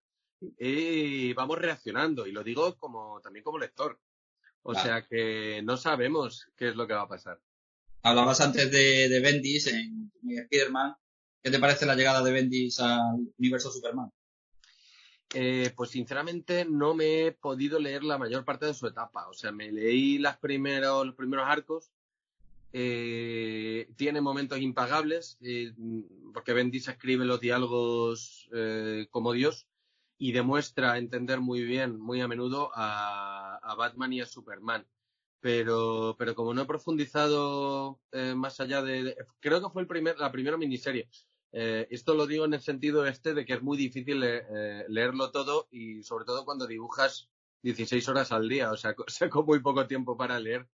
[0.58, 2.26] y vamos reaccionando.
[2.26, 4.00] Y lo digo como también como lector.
[4.62, 4.86] O Claro.
[4.88, 7.40] sea que no sabemos qué es lo que va a pasar.
[8.02, 10.94] Hablabas antes de, de Bendis en, en Spider-Man.
[11.42, 14.10] ¿Qué te parece la llegada de Bendis al universo Superman?
[15.34, 19.28] Eh, pues sinceramente no me he podido leer la mayor parte de su etapa.
[19.28, 21.92] O sea, me leí los primeros arcos.
[22.72, 25.72] Eh, tiene momentos impagables, eh,
[26.32, 29.66] porque Bendis escribe los diálogos eh, como Dios
[30.18, 34.86] y demuestra entender muy bien, muy a menudo, a, a Batman y a Superman.
[35.40, 39.88] Pero, pero como no he profundizado eh, más allá de, de- Creo que fue el
[39.88, 41.08] primer, la primera miniserie.
[41.52, 44.84] Eh, esto lo digo en el sentido este de que es muy difícil eh, eh,
[44.88, 47.28] leerlo todo y sobre todo cuando dibujas
[47.62, 50.66] 16 horas al día, o sea, co- saco muy poco tiempo para leer.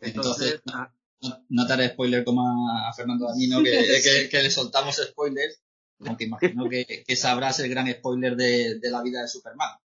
[0.00, 3.70] Entonces, Entonces, no, no te haré spoiler como a, Fernando Damino, que,
[4.02, 5.60] que, que le soltamos spoilers,
[6.04, 9.78] aunque imagino que, que sabrás el gran spoiler de, de la vida de Superman.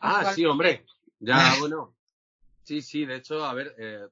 [0.00, 0.84] ah, sí, hombre,
[1.18, 1.94] ya, bueno.
[2.64, 4.06] Sí, sí, de hecho, a ver, eh,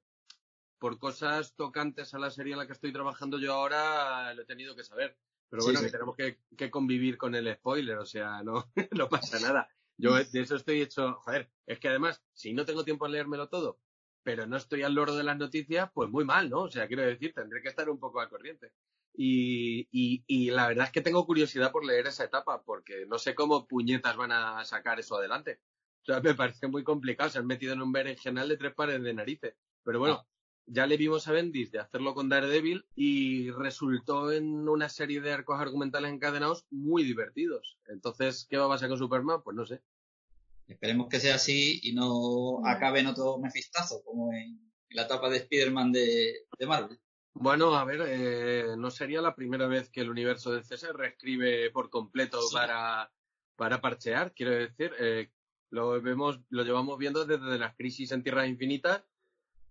[0.79, 4.47] por cosas tocantes a la serie en la que estoy trabajando yo ahora, lo he
[4.47, 5.17] tenido que saber.
[5.49, 5.87] Pero Sí, bueno, sí.
[5.87, 9.69] que tenemos que, que convivir con el spoiler, o sea, no, no pasa nada.
[9.99, 13.49] Yo de eso estoy hecho, joder, es que además, si no tengo tiempo a leérmelo
[13.49, 13.81] todo,
[14.23, 16.63] pero no estoy al loro de las noticias, pues muy mal, ¿no?
[16.63, 18.73] O sea, quiero decir, tendré que estar un poco al corriente.
[19.15, 23.19] Y, y, y la verdad es que tengo curiosidad por leer esa etapa, porque no
[23.19, 25.61] sé cómo puñetas van a sacar eso adelante.
[26.03, 27.31] O sea, me parece muy complicado.
[27.31, 29.55] Se han metido en un berenjenal de tres pares de narices.
[29.85, 30.27] Pero bueno,
[30.67, 35.33] ya le vimos a Bendis de hacerlo con Daredevil y resultó en una serie de
[35.33, 37.79] arcos argumentales encadenados muy divertidos.
[37.87, 39.43] Entonces, ¿qué va a pasar con Superman?
[39.43, 39.81] Pues no sé.
[40.67, 45.37] Esperemos que sea así y no acabe en otro mefistazo, como en la etapa de
[45.39, 46.99] Spider-Man de, de Marvel.
[47.35, 51.71] Bueno, a ver, eh, no sería la primera vez que el universo de se reescribe
[51.71, 52.55] por completo Sí.
[52.55, 53.13] para,
[53.57, 54.33] para parchear.
[54.33, 55.31] Quiero decir, eh,
[55.71, 59.05] lo vemos, lo llevamos viendo desde las crisis en Tierras Infinitas,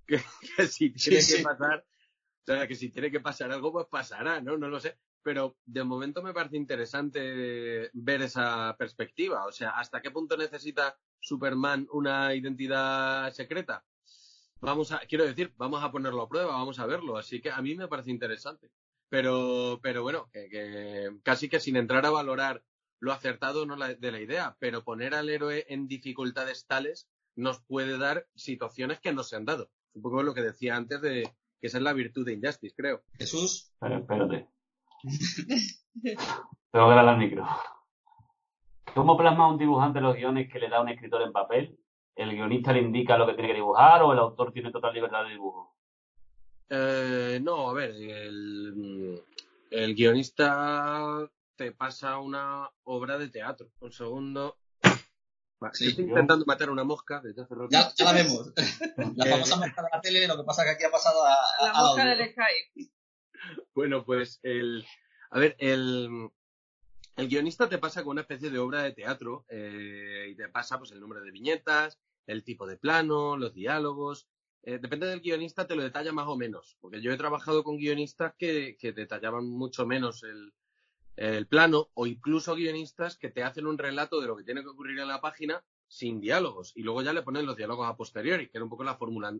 [0.06, 0.18] que,
[0.58, 1.43] que si tiene Sí, que sí.
[1.43, 1.86] pasar,
[2.41, 4.58] o sea, que si tiene que pasar algo, pues pasará, ¿no?
[4.58, 4.97] No lo sé.
[5.24, 9.45] Pero de momento me parece interesante ver esa perspectiva.
[9.47, 13.86] O sea, ¿hasta qué punto necesita Superman una identidad secreta?
[14.62, 17.18] Vamos a, quiero decir, vamos a ponerlo a prueba, vamos a verlo.
[17.18, 18.72] Así que a mí me parece interesante.
[19.10, 22.64] Pero, pero bueno, que, que casi que sin entrar a valorar
[22.99, 27.60] lo acertado no la- de la idea, pero poner al héroe en dificultades tales nos
[27.62, 29.72] puede dar situaciones que no se han dado.
[29.96, 31.24] Un poco lo que decía antes de
[31.60, 33.02] que esa es la virtud de Injustice, creo.
[33.18, 34.50] Jesús, Pero espérate.
[36.72, 37.48] Tengo que darle al micro.
[38.93, 41.80] ¿Cómo plasma un dibujante los guiones que le da un escritor en papel?
[42.16, 45.24] ¿El guionista le indica lo que tiene que dibujar o el autor tiene total libertad
[45.24, 45.76] de dibujo?
[46.70, 49.22] Eh, no, a ver, el,
[49.70, 53.68] el guionista te pasa una obra de teatro.
[53.80, 54.58] Un segundo.
[55.74, 57.68] Sí, estoy yo- intentando matar una mosca desde hace rato.
[57.72, 58.51] ya, ya la vemos.
[59.18, 61.34] La Eh, famosa mosca de la tele, lo que pasa que aquí ha pasado a,
[61.34, 62.16] a- La mosca audio.
[62.18, 62.91] del Skype.
[63.74, 64.86] Bueno, pues el.
[65.32, 66.30] A ver, el.
[67.18, 70.78] El guionista te pasa con una especie de obra de teatro eh, y te pasa
[70.78, 71.97] pues el número de viñetas,
[72.28, 74.28] el tipo de plano, los diálogos.
[74.63, 76.76] Eh, depende del guionista, te lo detalla más o menos.
[76.82, 80.51] Porque yo he trabajado con guionistas que, que detallaban mucho menos el,
[81.16, 84.70] el plano o incluso guionistas que te hacen un relato de lo que tiene que
[84.70, 88.49] ocurrir en la página sin diálogos y luego ya le ponen los diálogos a posteriori,
[88.49, 89.38] que era un poco la fórmula,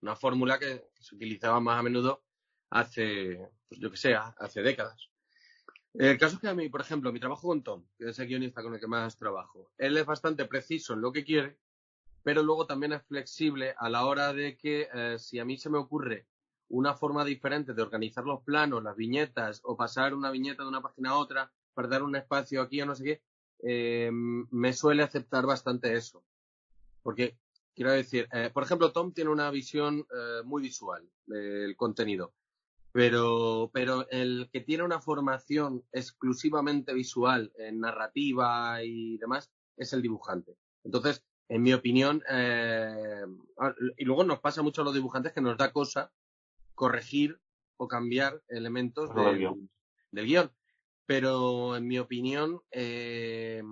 [0.00, 2.24] una fórmula que se utilizaba más a menudo
[2.70, 5.10] hace, pues yo que sé, hace décadas.
[5.94, 8.26] El caso es que a mí, por ejemplo, mi trabajo con Tom, que es el
[8.26, 11.58] guionista con el que más trabajo, él es bastante preciso en lo que quiere,
[12.22, 15.68] pero luego también es flexible a la hora de que eh, si a mí se
[15.68, 16.26] me ocurre
[16.72, 20.80] una forma diferente de organizar los planos, las viñetas o pasar una viñeta de una
[20.80, 23.22] página a otra para dar un espacio aquí o no sé qué,
[23.62, 26.24] eh, me suele aceptar bastante eso.
[27.02, 27.36] Porque,
[27.74, 32.32] quiero decir, eh, por ejemplo, Tom tiene una visión eh, muy visual del contenido,
[32.90, 40.00] pero, pero el que tiene una formación exclusivamente visual en narrativa y demás es el
[40.00, 40.56] dibujante.
[40.84, 42.22] Entonces, en mi opinión,
[43.98, 46.10] y luego nos pasa mucho a los dibujantes que nos da cosa
[46.74, 47.40] corregir
[47.76, 49.70] o cambiar elementos del del, guion.
[50.10, 50.52] del guion.
[51.06, 53.62] Pero en mi opinión, eh,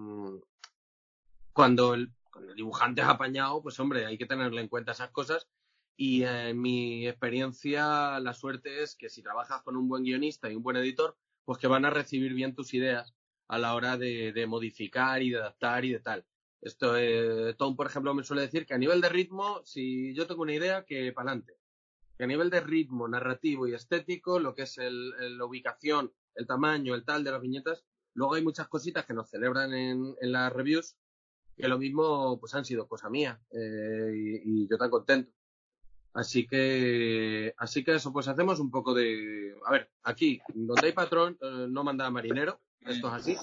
[1.52, 5.10] cuando, el, cuando el dibujante es apañado, pues hombre, hay que tenerle en cuenta esas
[5.10, 5.48] cosas.
[5.96, 10.50] Y eh, en mi experiencia, la suerte es que si trabajas con un buen guionista
[10.50, 13.14] y un buen editor, pues que van a recibir bien tus ideas
[13.48, 16.24] a la hora de, de modificar y de adaptar y de tal.
[16.60, 20.26] Esto, eh, Tom, por ejemplo, me suele decir que a nivel de ritmo, si yo
[20.26, 21.54] tengo una idea, que para adelante.
[22.20, 26.46] Que a nivel de ritmo, narrativo y estético, lo que es el, la ubicación, el
[26.46, 30.30] tamaño, el tal de las viñetas, luego hay muchas cositas que nos celebran en, en
[30.30, 30.98] las reviews,
[31.56, 35.32] que lo mismo pues han sido cosa mía, eh, y, yo tan contento.
[36.12, 40.92] Así que, así que eso, pues hacemos un poco de, a ver, aquí, donde hay
[40.92, 43.36] patrón, eh, no manda marinero, esto es así.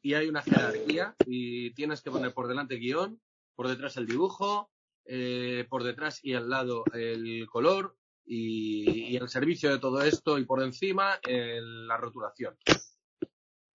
[0.00, 3.20] y hay una jerarquía y tienes que poner por delante el guion,
[3.54, 4.70] por detrás el dibujo,
[5.04, 7.94] eh, por detrás y al lado el color
[8.34, 12.56] y, y el servicio de todo esto y por encima el- la rotulación.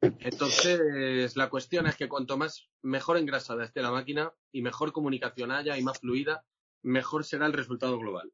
[0.02, 5.52] Entonces, la cuestión es que cuanto más mejor engrasada esté la máquina y mejor comunicación
[5.52, 6.44] haya y más fluida,
[6.82, 8.32] mejor será el resultado global.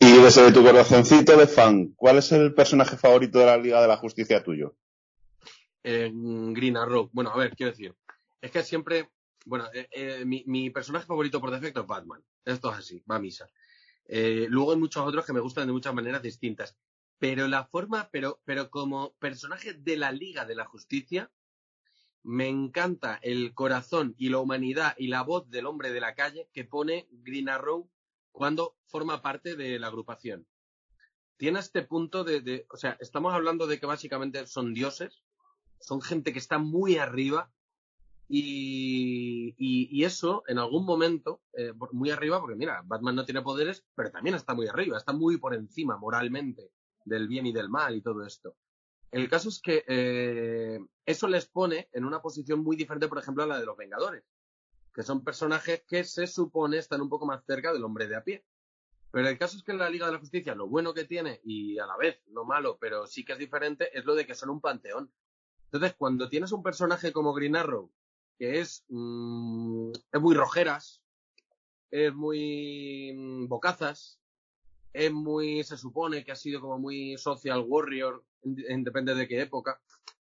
[0.00, 3.88] Y desde tu corazoncito de fan, ¿cuál es el personaje favorito de la Liga de
[3.88, 4.76] la Justicia tuyo?
[5.84, 7.08] en Green Arrow.
[7.12, 7.94] Bueno, a ver, quiero decir,
[8.42, 9.08] es que siempre,
[9.46, 12.22] bueno, eh, eh, mi, mi personaje favorito por defecto es Batman.
[12.44, 13.48] Esto es así, va a misa.
[14.08, 16.76] Eh, luego hay muchos otros que me gustan de muchas maneras distintas.
[17.18, 21.30] Pero la forma, pero, pero como personaje de la Liga de la Justicia,
[22.22, 26.48] me encanta el corazón y la humanidad y la voz del hombre de la calle
[26.52, 27.90] que pone Green Arrow
[28.32, 30.46] cuando forma parte de la agrupación.
[31.36, 35.22] Tiene este punto de, de, o sea, estamos hablando de que básicamente son dioses,
[35.80, 37.52] son gente que está muy arriba
[38.28, 44.10] y, eso en algún momento, eh, muy arriba, porque mira, Batman no tiene poderes, pero
[44.10, 46.70] también está muy arriba, está muy por encima moralmente
[47.04, 48.56] del bien y del mal y todo esto.
[49.10, 53.42] El caso es que eh, eso les pone en una posición muy diferente, por ejemplo,
[53.42, 54.24] a la de los Vengadores,
[54.94, 58.24] que son personajes que se supone están un poco más cerca del hombre de a
[58.24, 58.44] pie.
[59.10, 61.40] Pero el caso es que en la Liga de la Justicia lo bueno que tiene
[61.42, 64.34] y a la vez lo malo, pero sí que es diferente, es lo de que
[64.34, 65.10] son un panteón.
[65.64, 67.90] Entonces, cuando tienes un personaje como Green Arrow,
[68.38, 71.02] que es, mm, es muy rojeras,
[71.90, 74.18] es muy mm, bocazas,
[74.92, 79.80] es muy, se supone que ha sido como muy social warrior, depende de qué época.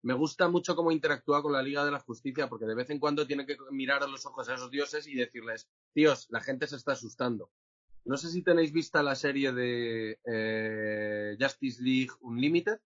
[0.03, 2.99] Me gusta mucho cómo interactúa con la Liga de la Justicia, porque de vez en
[2.99, 6.67] cuando tiene que mirar a los ojos a esos dioses y decirles, tíos, la gente
[6.67, 7.51] se está asustando.
[8.05, 12.79] No sé si tenéis vista la serie de eh, Justice League Unlimited.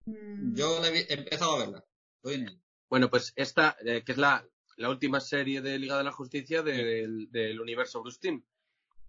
[0.54, 1.86] Yo la he empezado a verla.
[2.16, 2.62] Estoy en.
[2.90, 4.44] Bueno, pues esta, eh, que es la,
[4.82, 8.44] la última serie de Liga de la Justicia del, del universo Bruce Timm.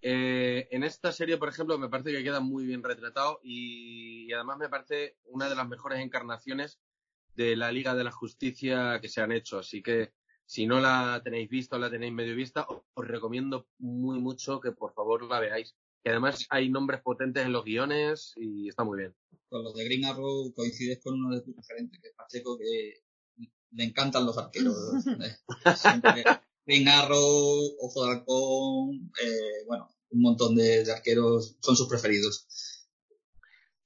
[0.00, 4.32] Eh, en esta serie, por ejemplo, me parece que queda muy bien retratado y, y
[4.32, 6.80] además me parece una de las mejores encarnaciones
[7.34, 9.58] de la Liga de la Justicia que se han hecho.
[9.58, 10.12] Así que
[10.44, 14.60] si no la tenéis vista o la tenéis medio vista, os, os recomiendo muy mucho
[14.60, 15.74] que por favor la veáis.
[16.02, 19.14] Que además hay nombres potentes en los guiones y está muy bien.
[19.48, 23.04] Con los de Green Arrow coincides con uno de tus referentes, que es Pacheco, que
[23.70, 24.76] le encantan los arqueros.
[25.64, 26.24] Eh, siempre
[26.66, 32.46] Green Arrow, Ojo de Halcón, eh, bueno, un montón de, de arqueros son sus preferidos.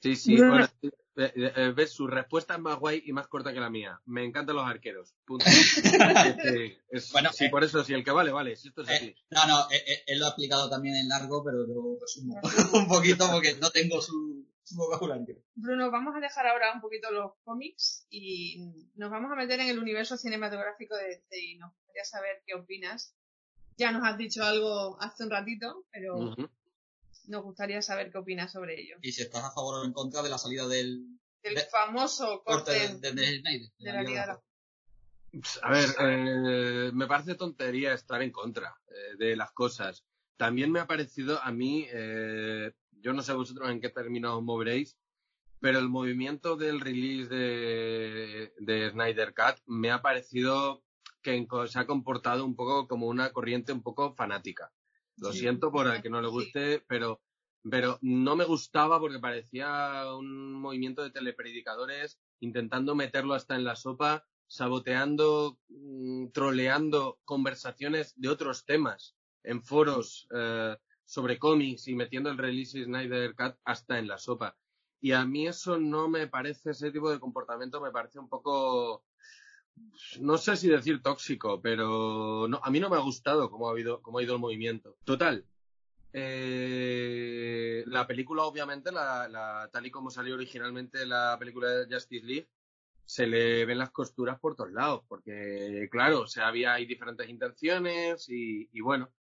[0.03, 0.69] Sí, sí, bueno,
[1.17, 4.01] eh, eh, ves, su respuesta es más guay y más corta que la mía.
[4.05, 5.15] Me encantan los arqueros.
[5.25, 5.47] Punto.
[5.47, 5.81] Sí,
[6.43, 8.55] sí, es- Bueno, sí, eh, por eso, sí, el que vale, vale.
[8.57, 9.15] Si esto es así.
[9.31, 9.67] No, no,
[10.07, 12.39] él lo ha explicado también en largo, pero yo resumo
[12.75, 14.46] un poquito porque no tengo su.
[15.55, 18.59] Bruno, vamos a dejar ahora un poquito los cómics y
[18.97, 22.55] nos vamos a meter en el universo cinematográfico de DC y nos gustaría saber qué
[22.55, 23.15] opinas.
[23.79, 26.35] Ya nos has dicho algo hace un ratito, pero
[27.29, 28.97] nos gustaría saber qué opinas sobre ello.
[29.03, 31.05] Y si estás a favor o en contra de la salida del
[31.43, 33.71] El De- famoso corte corte de, de, de Snyder.
[33.79, 34.43] de la Liga de la
[35.33, 40.05] Pues, A ver, eh, me parece tontería estar en contra eh, de las cosas.
[40.37, 44.43] También me ha parecido a mí, eh, yo no sé vosotros en qué términos os
[44.43, 44.99] moveréis,
[45.61, 50.85] pero el movimiento del release de, de Snyder Cut me ha parecido
[51.23, 54.73] que se ha comportado un poco como una corriente un poco fanática.
[55.17, 56.33] Lo Sí, siento por el que no le sí.
[56.35, 57.23] guste, pero,
[57.69, 63.77] pero no me gustaba porque parecía un movimiento de telepredicadores intentando meterlo hasta en la
[63.77, 70.77] sopa, saboteando, mm, troleando conversaciones de otros temas en foros eh,
[71.07, 74.57] sobre cómics y metiendo el release Snyder Cut hasta en la sopa.
[75.01, 79.05] Y a mí eso no me parece, ese tipo de comportamiento me parece un poco,
[80.21, 83.73] no sé si decir tóxico, pero no, a mí no me ha gustado cómo ha,
[83.73, 84.97] habido, cómo ha ido el movimiento.
[85.05, 85.47] Total.
[86.13, 92.49] eh, la película, obviamente, la, tal y como salió originalmente la película de Justice League,
[93.05, 98.27] se le ven las costuras por todos lados, porque, claro, o había hay diferentes intenciones
[98.29, 99.13] y bueno,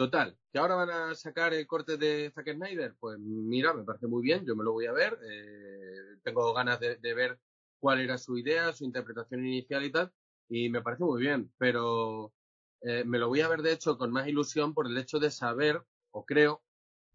[0.00, 4.06] total, que ahora van a sacar el corte de Zack Snyder, pues mira, me parece
[4.06, 7.38] muy bien, yo me lo voy a ver, eh, tengo ganas de, ver
[7.78, 10.10] cuál era su idea, su interpretación inicial y tal,
[10.48, 12.32] y me parece muy bien, pero
[12.80, 15.30] eh, me lo voy a ver de hecho con más ilusión por el hecho de
[15.30, 15.82] saber,
[16.12, 16.62] o creo,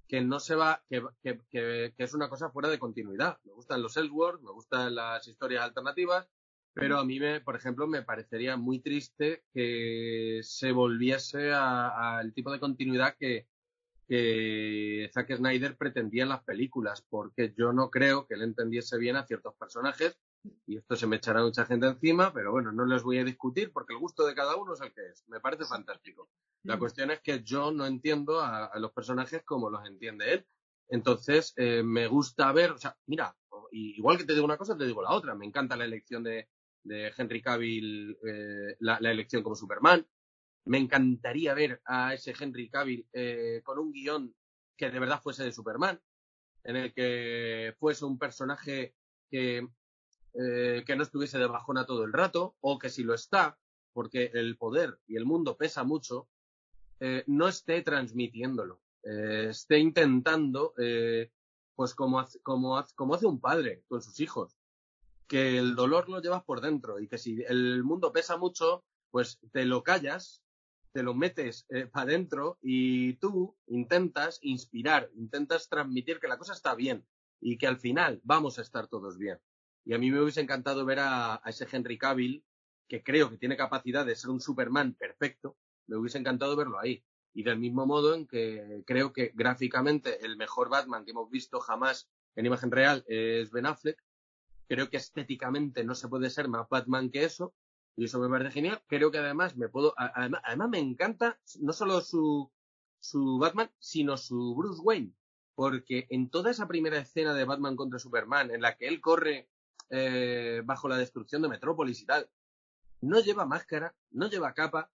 [0.07, 3.39] que no se va, que, que, que, que es una cosa fuera de continuidad.
[3.45, 6.27] Me gustan los Elseworlds, me gustan las historias alternativas,
[6.75, 12.33] pero a mí, me, por ejemplo, me parecería muy triste que se volviese a- al
[12.33, 13.47] tipo de continuidad que,
[14.07, 19.15] que Zack Snyder pretendía en las películas, porque yo no creo que él entendiese bien
[19.15, 20.19] a ciertos personajes
[20.67, 23.71] Y esto se me echará mucha gente encima, pero bueno, no les voy a discutir
[23.73, 25.23] porque el gusto de cada uno es el que es.
[25.27, 26.29] Me parece fantástico.
[26.65, 30.47] La cuestión es que yo no entiendo a, los personajes como los entiende él.
[30.89, 33.35] Entonces, eh, me gusta ver, o sea, mira,
[33.71, 35.35] igual que te digo una cosa, te digo la otra.
[35.35, 36.49] Me encanta la elección de,
[36.87, 40.05] Henry Cavill, eh, la, elección como Superman.
[40.65, 44.35] Me encantaría ver a ese Henry Cavill eh, con un guion
[44.77, 46.01] que de verdad fuese de Superman,
[46.63, 48.95] en el que fuese un personaje
[49.29, 49.67] que,
[50.33, 53.57] que no estuviese de bajona todo el rato, o que si lo está,
[53.93, 56.27] porque el poder y el mundo pesa mucho,
[56.99, 61.31] eh, no esté transmitiéndolo, eh, esté intentando, eh,
[61.75, 64.57] pues como como, como hace un padre con sus hijos,
[65.27, 69.39] que el dolor lo llevas por dentro y que si el mundo pesa mucho, pues
[69.51, 70.43] te lo callas,
[70.91, 76.75] te lo metes para adentro y tú intentas inspirar, intentas transmitir que la cosa está
[76.75, 77.05] bien
[77.41, 79.39] y que al final vamos a estar todos bien.
[79.83, 82.43] Y a mí me hubiese encantado ver a ese Henry Cavill,
[82.87, 85.57] que creo que tiene capacidad de ser un Superman perfecto,
[85.87, 87.03] me hubiese encantado verlo ahí.
[87.33, 91.59] Y del mismo modo en que creo que gráficamente el mejor Batman que hemos visto
[91.59, 94.01] jamás en imagen real es Ben Affleck.
[94.67, 97.53] Creo que estéticamente no se puede ser más Batman que eso.
[97.95, 98.81] Y eso me parece genial.
[98.87, 99.93] Creo que además me puedo.
[99.97, 102.51] Además, me encanta no solo su,
[102.99, 105.13] su Batman, sino su Bruce Wayne.
[105.55, 109.47] Porque en toda esa primera escena de Batman contra Superman, en la que él corre
[109.89, 112.29] eh, bajo la destrucción de Metrópolis y tal,
[113.01, 114.89] no lleva máscara, no lleva capa,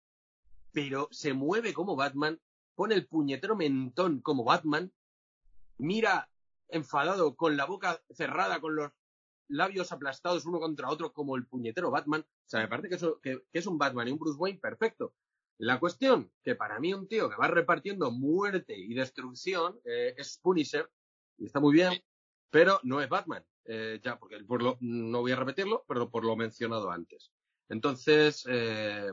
[0.72, 2.40] pero se mueve como Batman,
[2.74, 4.92] pone el puñetero mentón como Batman,
[5.76, 6.28] mira
[6.68, 8.92] enfadado con la boca cerrada, con los
[9.48, 12.20] labios aplastados uno contra otro como el puñetero Batman.
[12.20, 12.88] O sea, me parece
[13.22, 15.14] que, es un Batman y un Bruce Wayne perfecto.
[15.58, 20.38] La cuestión, que para mí un tío que va repartiendo muerte y destrucción eh, es
[20.38, 20.88] Punisher,
[21.36, 22.02] y está muy bien,
[22.50, 23.44] pero no es Batman.
[23.64, 27.32] Eh, ya, porque por lo, no voy a repetirlo, pero por lo mencionado antes.
[27.68, 29.10] Entonces, eh,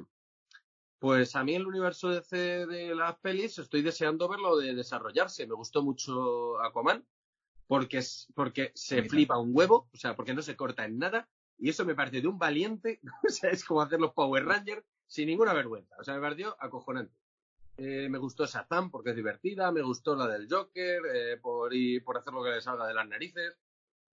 [0.99, 5.47] pues a mí el universo de las pelis estoy deseando verlo de desarrollarse.
[5.47, 7.05] Me gustó mucho Aquaman
[7.67, 8.01] porque,
[8.33, 11.27] porque se flipa un huevo, o sea, porque no se corta en nada.
[11.57, 14.85] Y eso me parece de un valiente, o sea, es como hacer los Power Rangers
[15.07, 15.95] sin ninguna vergüenza.
[15.99, 17.15] O sea, me pareció acojonante.
[17.77, 21.71] Eh, me gustó Shazam porque es divertida, me gustó la del Joker eh, por,
[22.05, 23.57] por hacer lo que le salga de las narices.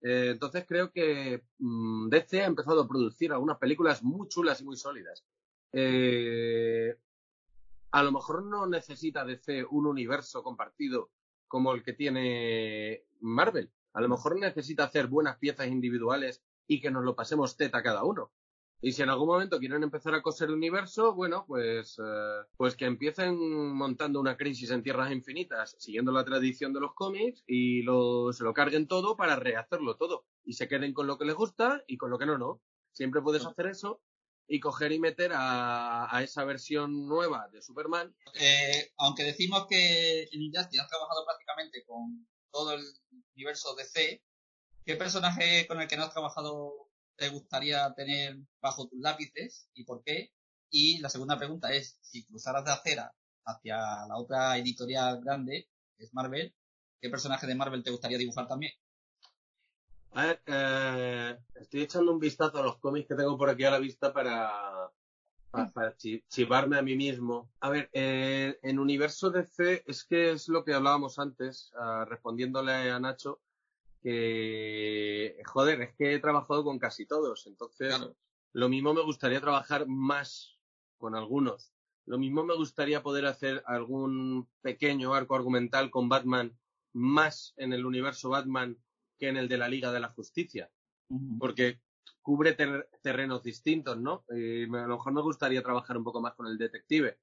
[0.03, 4.65] Eh, entonces creo que mm, DC ha empezado a producir algunas películas muy chulas y
[4.65, 5.25] muy sólidas.
[5.73, 6.97] Eh,
[7.93, 11.11] a lo mejor no necesita DC un universo compartido
[11.53, 13.71] como el que tiene Marvel.
[13.93, 18.05] A lo mejor necesita hacer buenas piezas individuales y que nos lo pasemos teta cada
[18.05, 18.33] uno.
[18.81, 22.75] Y si en algún momento quieren empezar a coser el universo, bueno, pues, eh, pues
[22.75, 23.37] que empiecen
[23.75, 28.45] montando una crisis en tierras infinitas, siguiendo la tradición de los cómics, y lo, se
[28.45, 30.25] lo carguen todo para rehacerlo todo.
[30.45, 32.63] Y se queden con lo que les gusta y con lo que no, no.
[32.93, 34.01] Siempre puedes hacer eso
[34.47, 38.15] y coger y meter a, esa versión nueva de Superman.
[38.35, 42.85] Eh, aunque decimos que en Injustice has trabajado prácticamente con todo el
[43.35, 44.23] universo DC,
[44.85, 49.85] ¿qué personaje con el que no has trabajado te gustaría tener bajo tus lápices y
[49.85, 50.33] por qué?
[50.71, 53.15] Y la segunda pregunta es, si cruzaras de acera
[53.45, 53.77] hacia
[54.07, 56.55] la otra editorial grande, que es Marvel,
[57.01, 58.73] ¿qué personaje de Marvel te gustaría dibujar también?
[60.15, 63.71] A ver, eh, estoy echando un vistazo a los cómics que tengo por aquí a
[63.71, 64.91] la vista para,
[65.51, 67.51] para, chivarme a mí mismo.
[67.61, 72.91] A ver, eh, en universo DC es que es lo que hablábamos antes, ah, respondiéndole
[72.91, 73.41] a Nacho,
[74.03, 77.95] que, joder, es que he trabajado con casi todos, entonces
[78.53, 80.59] lo mismo me gustaría trabajar más
[80.99, 81.73] con algunos.
[82.05, 86.59] Lo mismo me gustaría poder hacer algún pequeño arco argumental con Batman
[86.93, 88.77] más en el universo Batman
[89.23, 90.69] que en el de la Liga de la Justicia,
[91.39, 91.79] porque
[92.23, 92.57] cubre
[93.03, 94.25] terrenos distintos, ¿no?
[94.35, 97.21] Eh, a lo mejor me gustaría trabajar un poco más con el detective.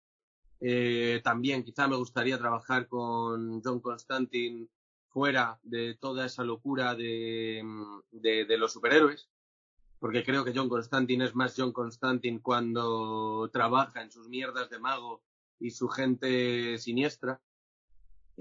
[0.61, 4.69] Eh, también quizá me gustaría trabajar con John Constantine
[5.09, 7.61] fuera de toda esa locura de,
[8.11, 9.27] de, los superhéroes,
[9.99, 14.79] porque creo que John Constantine es más John Constantine cuando trabaja en sus mierdas de
[14.79, 15.21] mago
[15.59, 17.41] y su gente siniestra.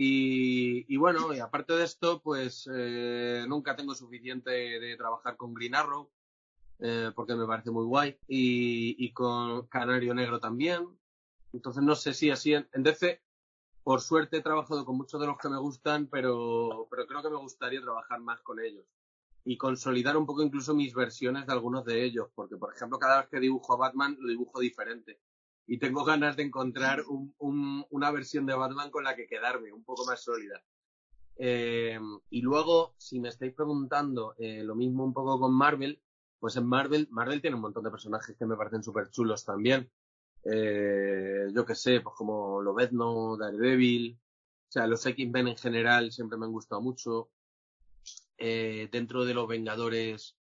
[0.01, 5.75] Y, bueno, y aparte de esto, pues eh, nunca tengo suficiente de trabajar con Green
[5.75, 6.09] Arrow,
[6.79, 10.87] eh, porque me parece muy guay, y, con Canario Negro también.
[11.53, 13.21] Entonces no sé si así en, DC,
[13.83, 17.31] por suerte he trabajado con muchos de los que me gustan, pero, pero creo que
[17.31, 18.85] me gustaría trabajar más con ellos
[19.45, 23.23] y consolidar un poco incluso mis versiones de algunos de ellos, porque por ejemplo cada
[23.23, 25.19] vez que dibujo a Batman lo dibujo diferente
[25.69, 27.05] y tengo ganas de encontrar
[27.39, 30.63] una versión de Batman con la que quedarme, un poco más sólida.
[31.37, 32.01] Eh,
[32.31, 36.01] y luego, si me estáis preguntando eh, lo mismo un poco con Marvel,
[36.41, 39.91] Pues en Marvel, Marvel tiene un montón de personajes que me parecen súper chulos también.
[40.45, 44.19] Eh, yo que sé, pues como Lobezno, Daredevil,
[44.69, 47.31] o sea, los X-Men en general siempre me han gustado mucho.
[48.39, 50.37] Dentro de los Vengadores,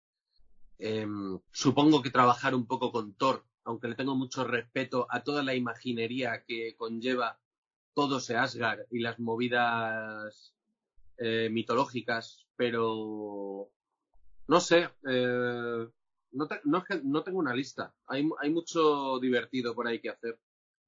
[0.77, 5.43] em, supongo que trabajar un poco con Thor, aunque le tengo mucho respeto a toda
[5.43, 7.39] la imaginería que conlleva
[7.93, 10.53] todo ese Asgard y las movidas
[11.17, 13.69] eh, mitológicas, pero
[14.47, 15.87] no sé, eh,
[16.31, 17.93] no, no, no, tengo una lista.
[18.07, 20.39] Hay, hay mucho divertido por ahí que hacer.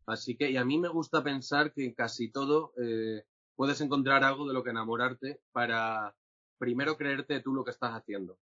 [0.06, 3.24] Así que, y a mí me gusta pensar que en casi todo eh,
[3.56, 6.16] puedes encontrar algo de lo que enamorarte para
[6.58, 8.38] primero creerte tú lo que estás haciendo.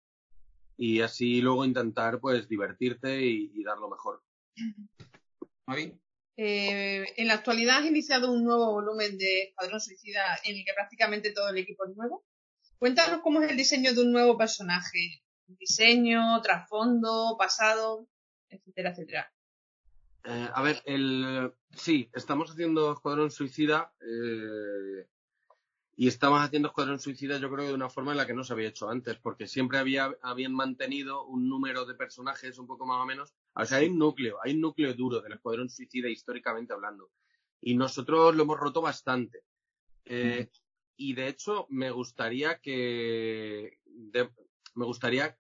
[0.78, 4.24] Y así luego intentar, pues, divertirte y, dar lo mejor.
[6.36, 10.74] Eh, en la actualidad has iniciado un nuevo volumen de Escuadrón Suicida en el que
[10.74, 12.26] prácticamente todo el equipo es nuevo.
[12.80, 15.22] Cuéntanos cómo es el diseño de un nuevo personaje.
[15.46, 18.08] Diseño, trasfondo, pasado,
[18.50, 19.34] etcétera, etcétera.
[20.26, 25.06] Eh, a ver, el, sí, estamos haciendo Escuadrón Suicida eh,
[25.96, 28.54] y estamos haciendo Escuadrón Suicida yo creo de una forma en la que no se
[28.54, 33.00] había hecho antes, porque siempre había, habían mantenido un número de personajes un poco más
[33.00, 33.34] o menos.
[33.54, 37.12] O sea, hay un núcleo, hay un núcleo duro del Escuadrón Suicida históricamente hablando.
[37.62, 39.44] Y nosotros lo hemos roto bastante.
[40.06, 40.50] Eh,
[40.98, 43.78] y de hecho, me gustaría que.
[44.76, 45.38] me gustaría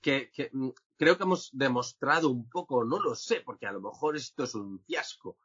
[0.00, 3.80] que, que, mm, creo que hemos demostrado un poco, no lo sé, porque a lo
[3.80, 5.38] mejor esto es un fiasco,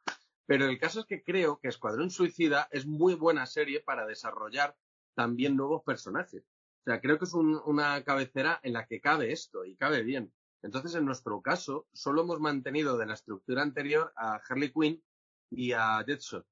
[0.46, 4.76] pero el caso es que creo que Escuadrón Suicida es muy buena serie para desarrollar
[5.14, 6.44] también nuevos personajes.
[6.80, 10.32] O sea, creo que es una cabecera en la que cabe esto y cabe bien.
[10.62, 15.02] Entonces, en nuestro caso, solo hemos mantenido de la estructura anterior a Harley Quinn
[15.50, 16.46] y a Deadshot,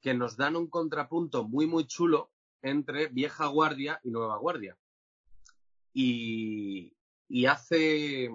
[0.00, 2.32] que nos dan un contrapunto muy, muy chulo
[2.62, 4.76] entre vieja guardia y nueva guardia.
[5.92, 6.96] Y,
[7.28, 8.30] y hace,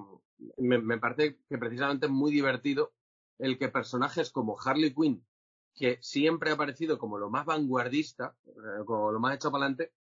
[0.57, 2.93] me, me, parece que precisamente es muy divertido
[3.41, 5.25] el que personajes como Harley Quinn,
[5.73, 9.93] que siempre ha parecido como lo más vanguardista, eh, como lo más hecho para adelante,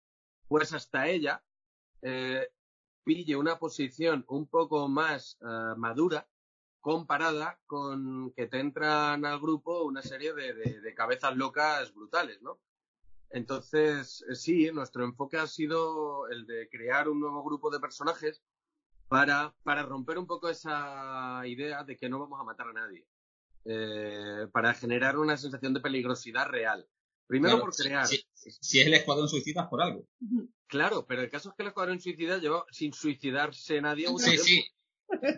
[0.48, 1.42] pues hasta ella
[2.02, 2.50] eh,
[3.04, 6.28] pille una posición un poco más uh, madura
[6.82, 12.42] comparada con que te entran al grupo una serie de, de, de cabezas locas brutales,
[12.42, 12.60] ¿no?
[13.30, 18.42] Entonces, eh, sí, nuestro enfoque ha sido el de crear un nuevo grupo de personajes
[19.08, 23.08] para, para romper un poco esa idea de que no vamos a matar a nadie.
[23.72, 26.88] Eh, para generar una sensación de peligrosidad real.
[27.28, 28.08] Primero claro, por crear.
[28.08, 30.08] Si, si, es el escuadrón suicida por algo.
[30.66, 34.08] Claro, pero el caso es que el escuadrón suicida lleva sin suicidarse nadie.
[34.18, 34.66] Sí, sí.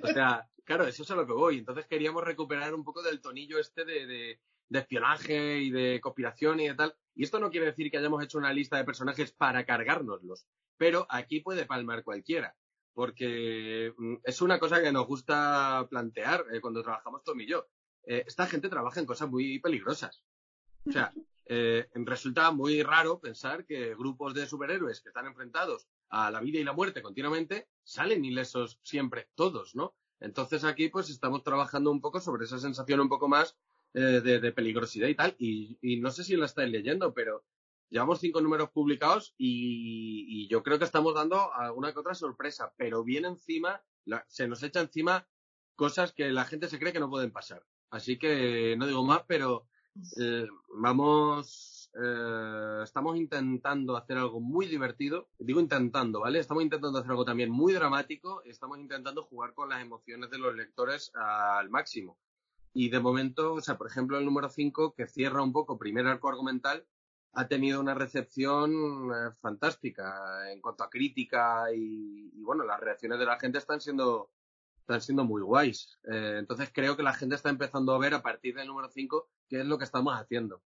[0.02, 1.58] O sea, claro, eso es a lo que voy.
[1.58, 6.62] Entonces queríamos recuperar un poco del tonillo este de, de, de espionaje y de conspiración
[6.62, 6.96] y de tal.
[7.14, 11.06] Y esto no quiere decir que hayamos hecho una lista de personajes para cargárnoslos, pero
[11.10, 12.56] aquí puede palmar cualquiera
[12.94, 17.68] porque mm, es una cosa que nos gusta plantear eh, cuando trabajamos Tom y yo.
[18.06, 20.24] Eh, esta gente trabaja en cosas muy peligrosas.
[20.88, 21.12] O sea,
[21.46, 26.60] eh, resulta muy raro pensar que grupos de superhéroes que están enfrentados a la vida
[26.60, 29.96] y la muerte continuamente salen ilesos siempre, todos, ¿no?
[30.20, 33.58] Entonces aquí pues estamos trabajando un poco sobre esa sensación un poco más
[33.94, 35.36] eh, de, de, peligrosidad y tal.
[35.38, 37.44] Y, y, no sé si la estáis leyendo, pero
[37.90, 42.72] llevamos cinco números publicados y, y, yo creo que estamos dando alguna que otra sorpresa,
[42.78, 45.28] pero bien encima, la, se nos echa encima
[45.76, 47.66] cosas que la gente se cree que no pueden pasar.
[47.92, 49.68] Así que no digo más, pero
[50.18, 55.28] eh, vamos, eh, estamos intentando hacer algo muy divertido.
[55.38, 56.40] Digo intentando, ¿vale?
[56.40, 58.42] Estamos intentando hacer algo también muy dramático.
[58.46, 62.18] Estamos intentando jugar con las emociones de los lectores al máximo.
[62.74, 66.08] Y de momento, o sea, por ejemplo, el número 5, que cierra un poco primer
[66.08, 66.86] arco argumental,
[67.34, 68.72] ha tenido una recepción
[69.14, 73.82] eh, fantástica en cuanto a crítica y, y, bueno, las reacciones de la gente están
[73.82, 74.30] siendo
[74.82, 75.98] están siendo muy guays.
[76.04, 79.30] Eh, entonces creo que la gente está empezando a ver a partir del número 5
[79.48, 80.62] qué es lo que estamos haciendo.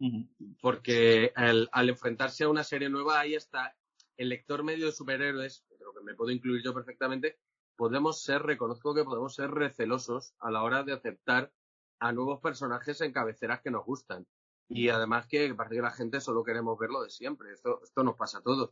[0.00, 0.56] Uh -huh.
[0.60, 3.76] Porque el, al enfrentarse a una serie nueva, ahí está
[4.16, 7.38] el lector medio de superhéroes, creo que me puedo incluir yo perfectamente,
[7.76, 11.52] podemos ser, reconozco que podemos ser recelosos a la hora de aceptar
[11.98, 14.26] a nuevos personajes en cabeceras que nos gustan.
[14.68, 17.52] Y además que parece que la gente solo queremos ver lo de siempre.
[17.52, 18.70] Esto, esto nos pasa a todos.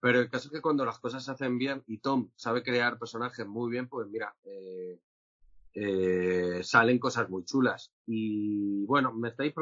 [0.00, 2.98] Pero el caso es que cuando las cosas se hacen bien y Tom sabe crear
[2.98, 4.98] personajes muy bien, pues mira, eh,
[5.74, 7.92] eh, salen cosas muy chulas.
[8.06, 9.52] Y bueno, me estáis.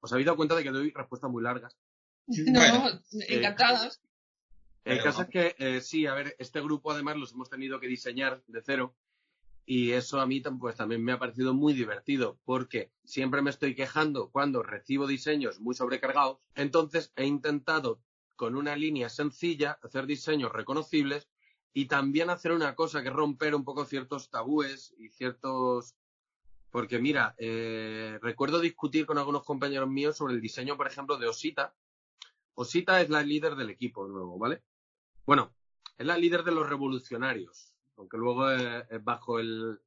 [0.00, 1.76] ¿Os habéis dado cuenta de que doy respuestas muy largas?
[2.26, 4.00] No, bueno, encantados.
[4.84, 7.80] Eh, el caso es que eh, sí, a ver, este grupo además los hemos tenido
[7.80, 8.94] que diseñar de cero.
[9.66, 13.74] Y eso a mí pues, también me ha parecido muy divertido, porque siempre me estoy
[13.74, 16.38] quejando cuando recibo diseños muy sobrecargados.
[16.54, 17.98] Entonces he intentado
[18.36, 21.28] con una línea sencilla, hacer diseños reconocibles
[21.72, 25.94] y también hacer una cosa que romper un poco ciertos tabúes y ciertos...
[26.70, 31.28] Porque mira, eh, recuerdo discutir con algunos compañeros míos sobre el diseño, por ejemplo, de
[31.28, 31.74] Osita.
[32.54, 34.62] Osita es la líder del equipo nuevo, ¿vale?
[35.26, 35.54] Bueno,
[35.96, 38.46] es la líder de los revolucionarios, aunque luego
[39.02, 39.78] bajo el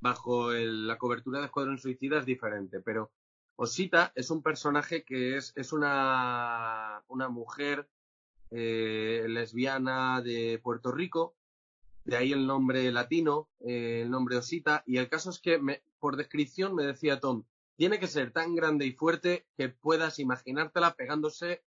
[0.00, 3.10] bajo el- la cobertura de Escuadrón Suicida es diferente, pero
[3.62, 7.90] Osita es un personaje que es, es una, una mujer
[8.50, 11.36] eh, lesbiana de Puerto Rico,
[12.04, 15.82] de ahí el nombre latino, eh, el nombre Osita, y el caso es que me-
[15.98, 17.44] por descripción me decía Tom,
[17.76, 21.62] tiene que ser tan grande y fuerte que puedas imaginártela pegándose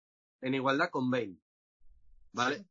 [0.43, 1.39] en igualdad con Bane.
[2.33, 2.67] ¿Vale?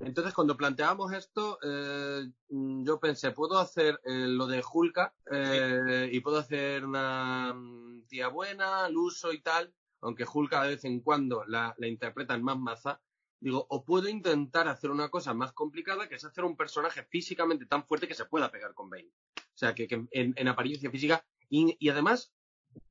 [0.00, 6.10] Entonces, cuando planteábamos esto, eh, mm, yo pensé, puedo hacer eh, lo de Hulka eh,
[6.12, 9.72] y puedo hacer una mm, tía buena, Luso y tal,
[10.02, 13.00] aunque Hulka de vez en cuando la, la interpretan más maza.
[13.40, 17.66] Digo, o puedo intentar hacer una cosa más complicada, que es hacer un personaje físicamente
[17.66, 19.10] tan fuerte que se pueda pegar con Bane.
[19.38, 21.24] O sea, que, que en, en apariencia física.
[21.48, 22.32] Y, y además,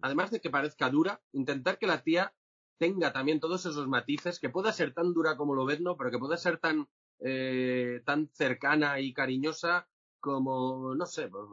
[0.01, 2.33] además de que parezca dura, intentar que la tía
[2.77, 6.19] tenga también todos esos matices, que pueda ser tan dura como lo no pero que
[6.19, 6.87] pueda ser tan,
[7.19, 9.87] eh, tan cercana y cariñosa
[10.19, 11.43] como, no sé, pues,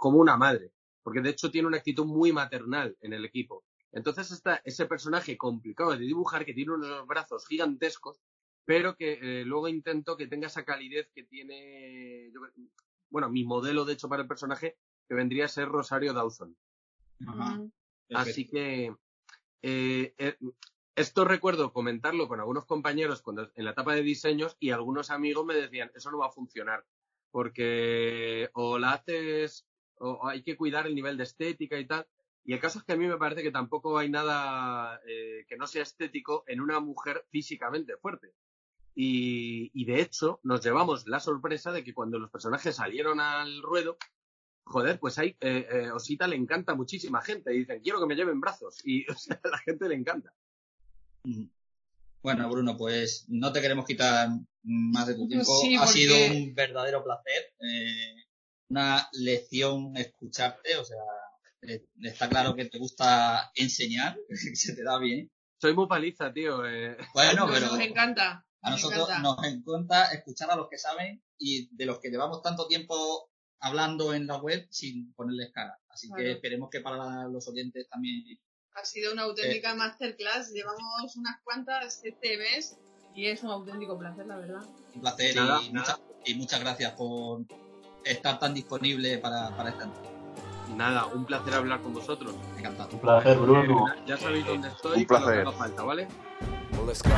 [0.00, 0.72] como una madre.
[1.02, 3.64] Porque de hecho tiene una actitud muy maternal en el equipo.
[3.92, 8.20] Entonces está ese personaje complicado de dibujar que tiene unos brazos gigantescos,
[8.64, 12.40] pero que eh, luego intento que tenga esa calidez que tiene, yo-
[13.08, 14.76] bueno, mi modelo de hecho para el personaje,
[15.08, 16.56] que vendría a ser Rosario Dawson.
[17.26, 17.60] Ajá.
[18.12, 18.94] Así que
[19.62, 20.36] eh, eh,
[20.96, 25.46] esto recuerdo comentarlo con algunos compañeros cuando, en la etapa de diseños y algunos amigos
[25.46, 26.84] me decían, eso no va a funcionar,
[27.30, 32.06] porque o la haces, o hay que cuidar el nivel de estética y tal.
[32.44, 35.56] Y el caso es que a mí me parece que tampoco hay nada eh, que
[35.56, 38.34] no sea estético en una mujer físicamente fuerte.
[38.94, 43.62] Y, y de hecho nos llevamos la sorpresa de que cuando los personajes salieron al
[43.62, 43.96] ruedo,
[44.64, 47.54] joder, pues hay, eh, eh, Osita le encanta a muchísima gente.
[47.54, 48.78] Y dicen, quiero que me lleven brazos.
[48.84, 50.32] Y o sea, a la gente le encanta.
[51.24, 51.44] Mm.
[52.22, 54.28] Bueno, Bruno, pues no te queremos quitar
[54.62, 55.58] más de tu tiempo.
[55.62, 57.54] Sí, ha porque- sido un verdadero placer.
[57.60, 58.24] eh,
[58.68, 60.76] una lección escucharte.
[60.76, 60.98] O sea,
[61.62, 65.30] eh, está claro que te gusta enseñar, que se te da bien.
[65.60, 66.64] Soy muy paliza, tío.
[66.66, 66.96] eh.
[67.14, 68.46] Bueno, Nos- pero Nos encanta.
[68.62, 69.22] a nos nosotros encanta.
[69.22, 73.29] nos encanta escuchar a los que saben y de los que llevamos tanto tiempo
[73.60, 75.78] hablando en la web sin ponerles cara.
[75.88, 76.30] Así que Claro.
[76.30, 78.24] esperemos que para los oyentes también
[78.74, 79.24] Ha sido una Eh.
[79.26, 80.52] auténtica masterclass.
[80.52, 82.78] Llevamos unas cuantas CTVs
[83.14, 84.62] y es un auténtico placer, la verdad.
[84.94, 85.96] un placer Nada, y, nada.
[85.98, 87.42] muchas, y muchas gracias por
[88.04, 90.10] estar tan disponible para, para esta entrevista.
[90.76, 92.34] Nada, un placer hablar con vosotros.
[92.56, 92.90] Encantado.
[92.92, 93.88] Un placer, Bruno.
[93.88, 94.98] Eh, ya sabéis dónde estoy.
[95.00, 95.46] Un cuando placer.
[95.48, 96.08] haga falta, ¿vale?
[96.72, 97.10] Well, let's go.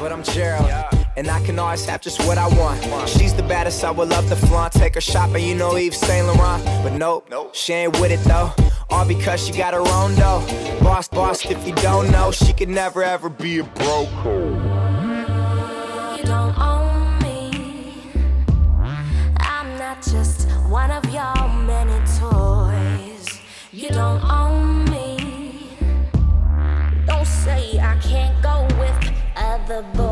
[0.00, 3.08] But I'm and I can always have just what I want.
[3.08, 4.72] She's the baddest, I would love to flaunt.
[4.74, 6.64] Take her shopping, you know Yves Saint Laurent.
[6.82, 8.52] But nope, nope, she ain't with it though.
[8.90, 10.44] All because she got her own dough.
[10.80, 14.10] Boss, boss, if you don't know, she could never ever be a broke.
[16.16, 18.02] You don't own me.
[19.38, 23.40] I'm not just one of your many toys.
[23.72, 25.76] You don't own me.
[27.06, 30.05] Don't say I can't go with other boys.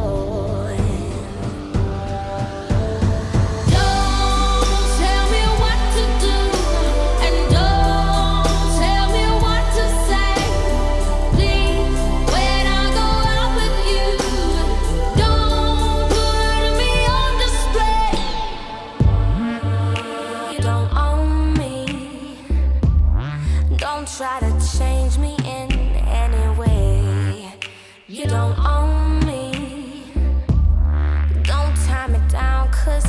[32.85, 33.01] Put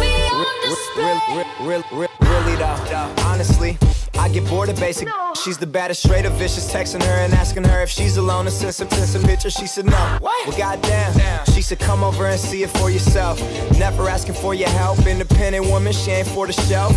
[0.00, 1.04] me on display.
[1.04, 1.20] Real,
[1.60, 3.76] real, real, really though, honestly,
[4.20, 5.08] I get bored of basic.
[5.42, 6.70] She's the baddest, straight of vicious.
[6.70, 9.54] Texting her and asking her if she's alone and send some, send some pictures.
[9.54, 10.18] She said no.
[10.20, 11.46] Well, goddamn.
[11.54, 13.40] She said come over and see it for yourself.
[13.78, 15.06] Never asking for your help.
[15.06, 16.94] Independent woman, she ain't for the shelf.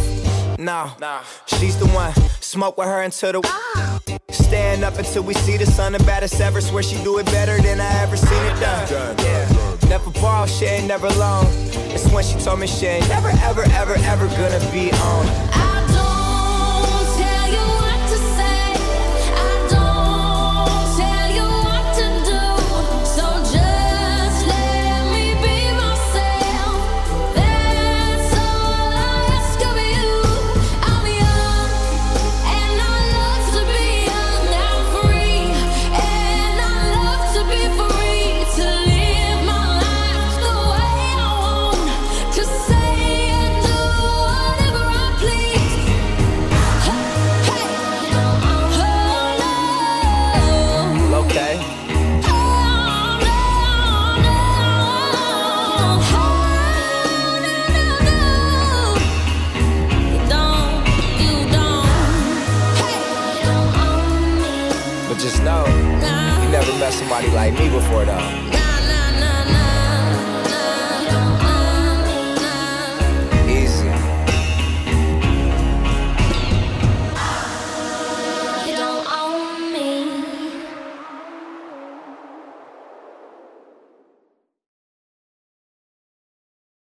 [0.59, 0.91] No,
[1.45, 2.13] she's the one.
[2.41, 4.19] Smoke with her until the.
[4.29, 5.93] Stand up until we see the sun.
[5.93, 6.59] The baddest ever.
[6.59, 9.17] Swear she do it better than I ever seen it done.
[9.19, 9.77] Yeah.
[9.87, 11.45] Never borrow, she ain't never alone.
[11.95, 15.25] It's when she told me she ain't never, ever, ever, ever gonna be on.
[15.53, 15.72] I
[67.03, 68.42] nobody like me before though.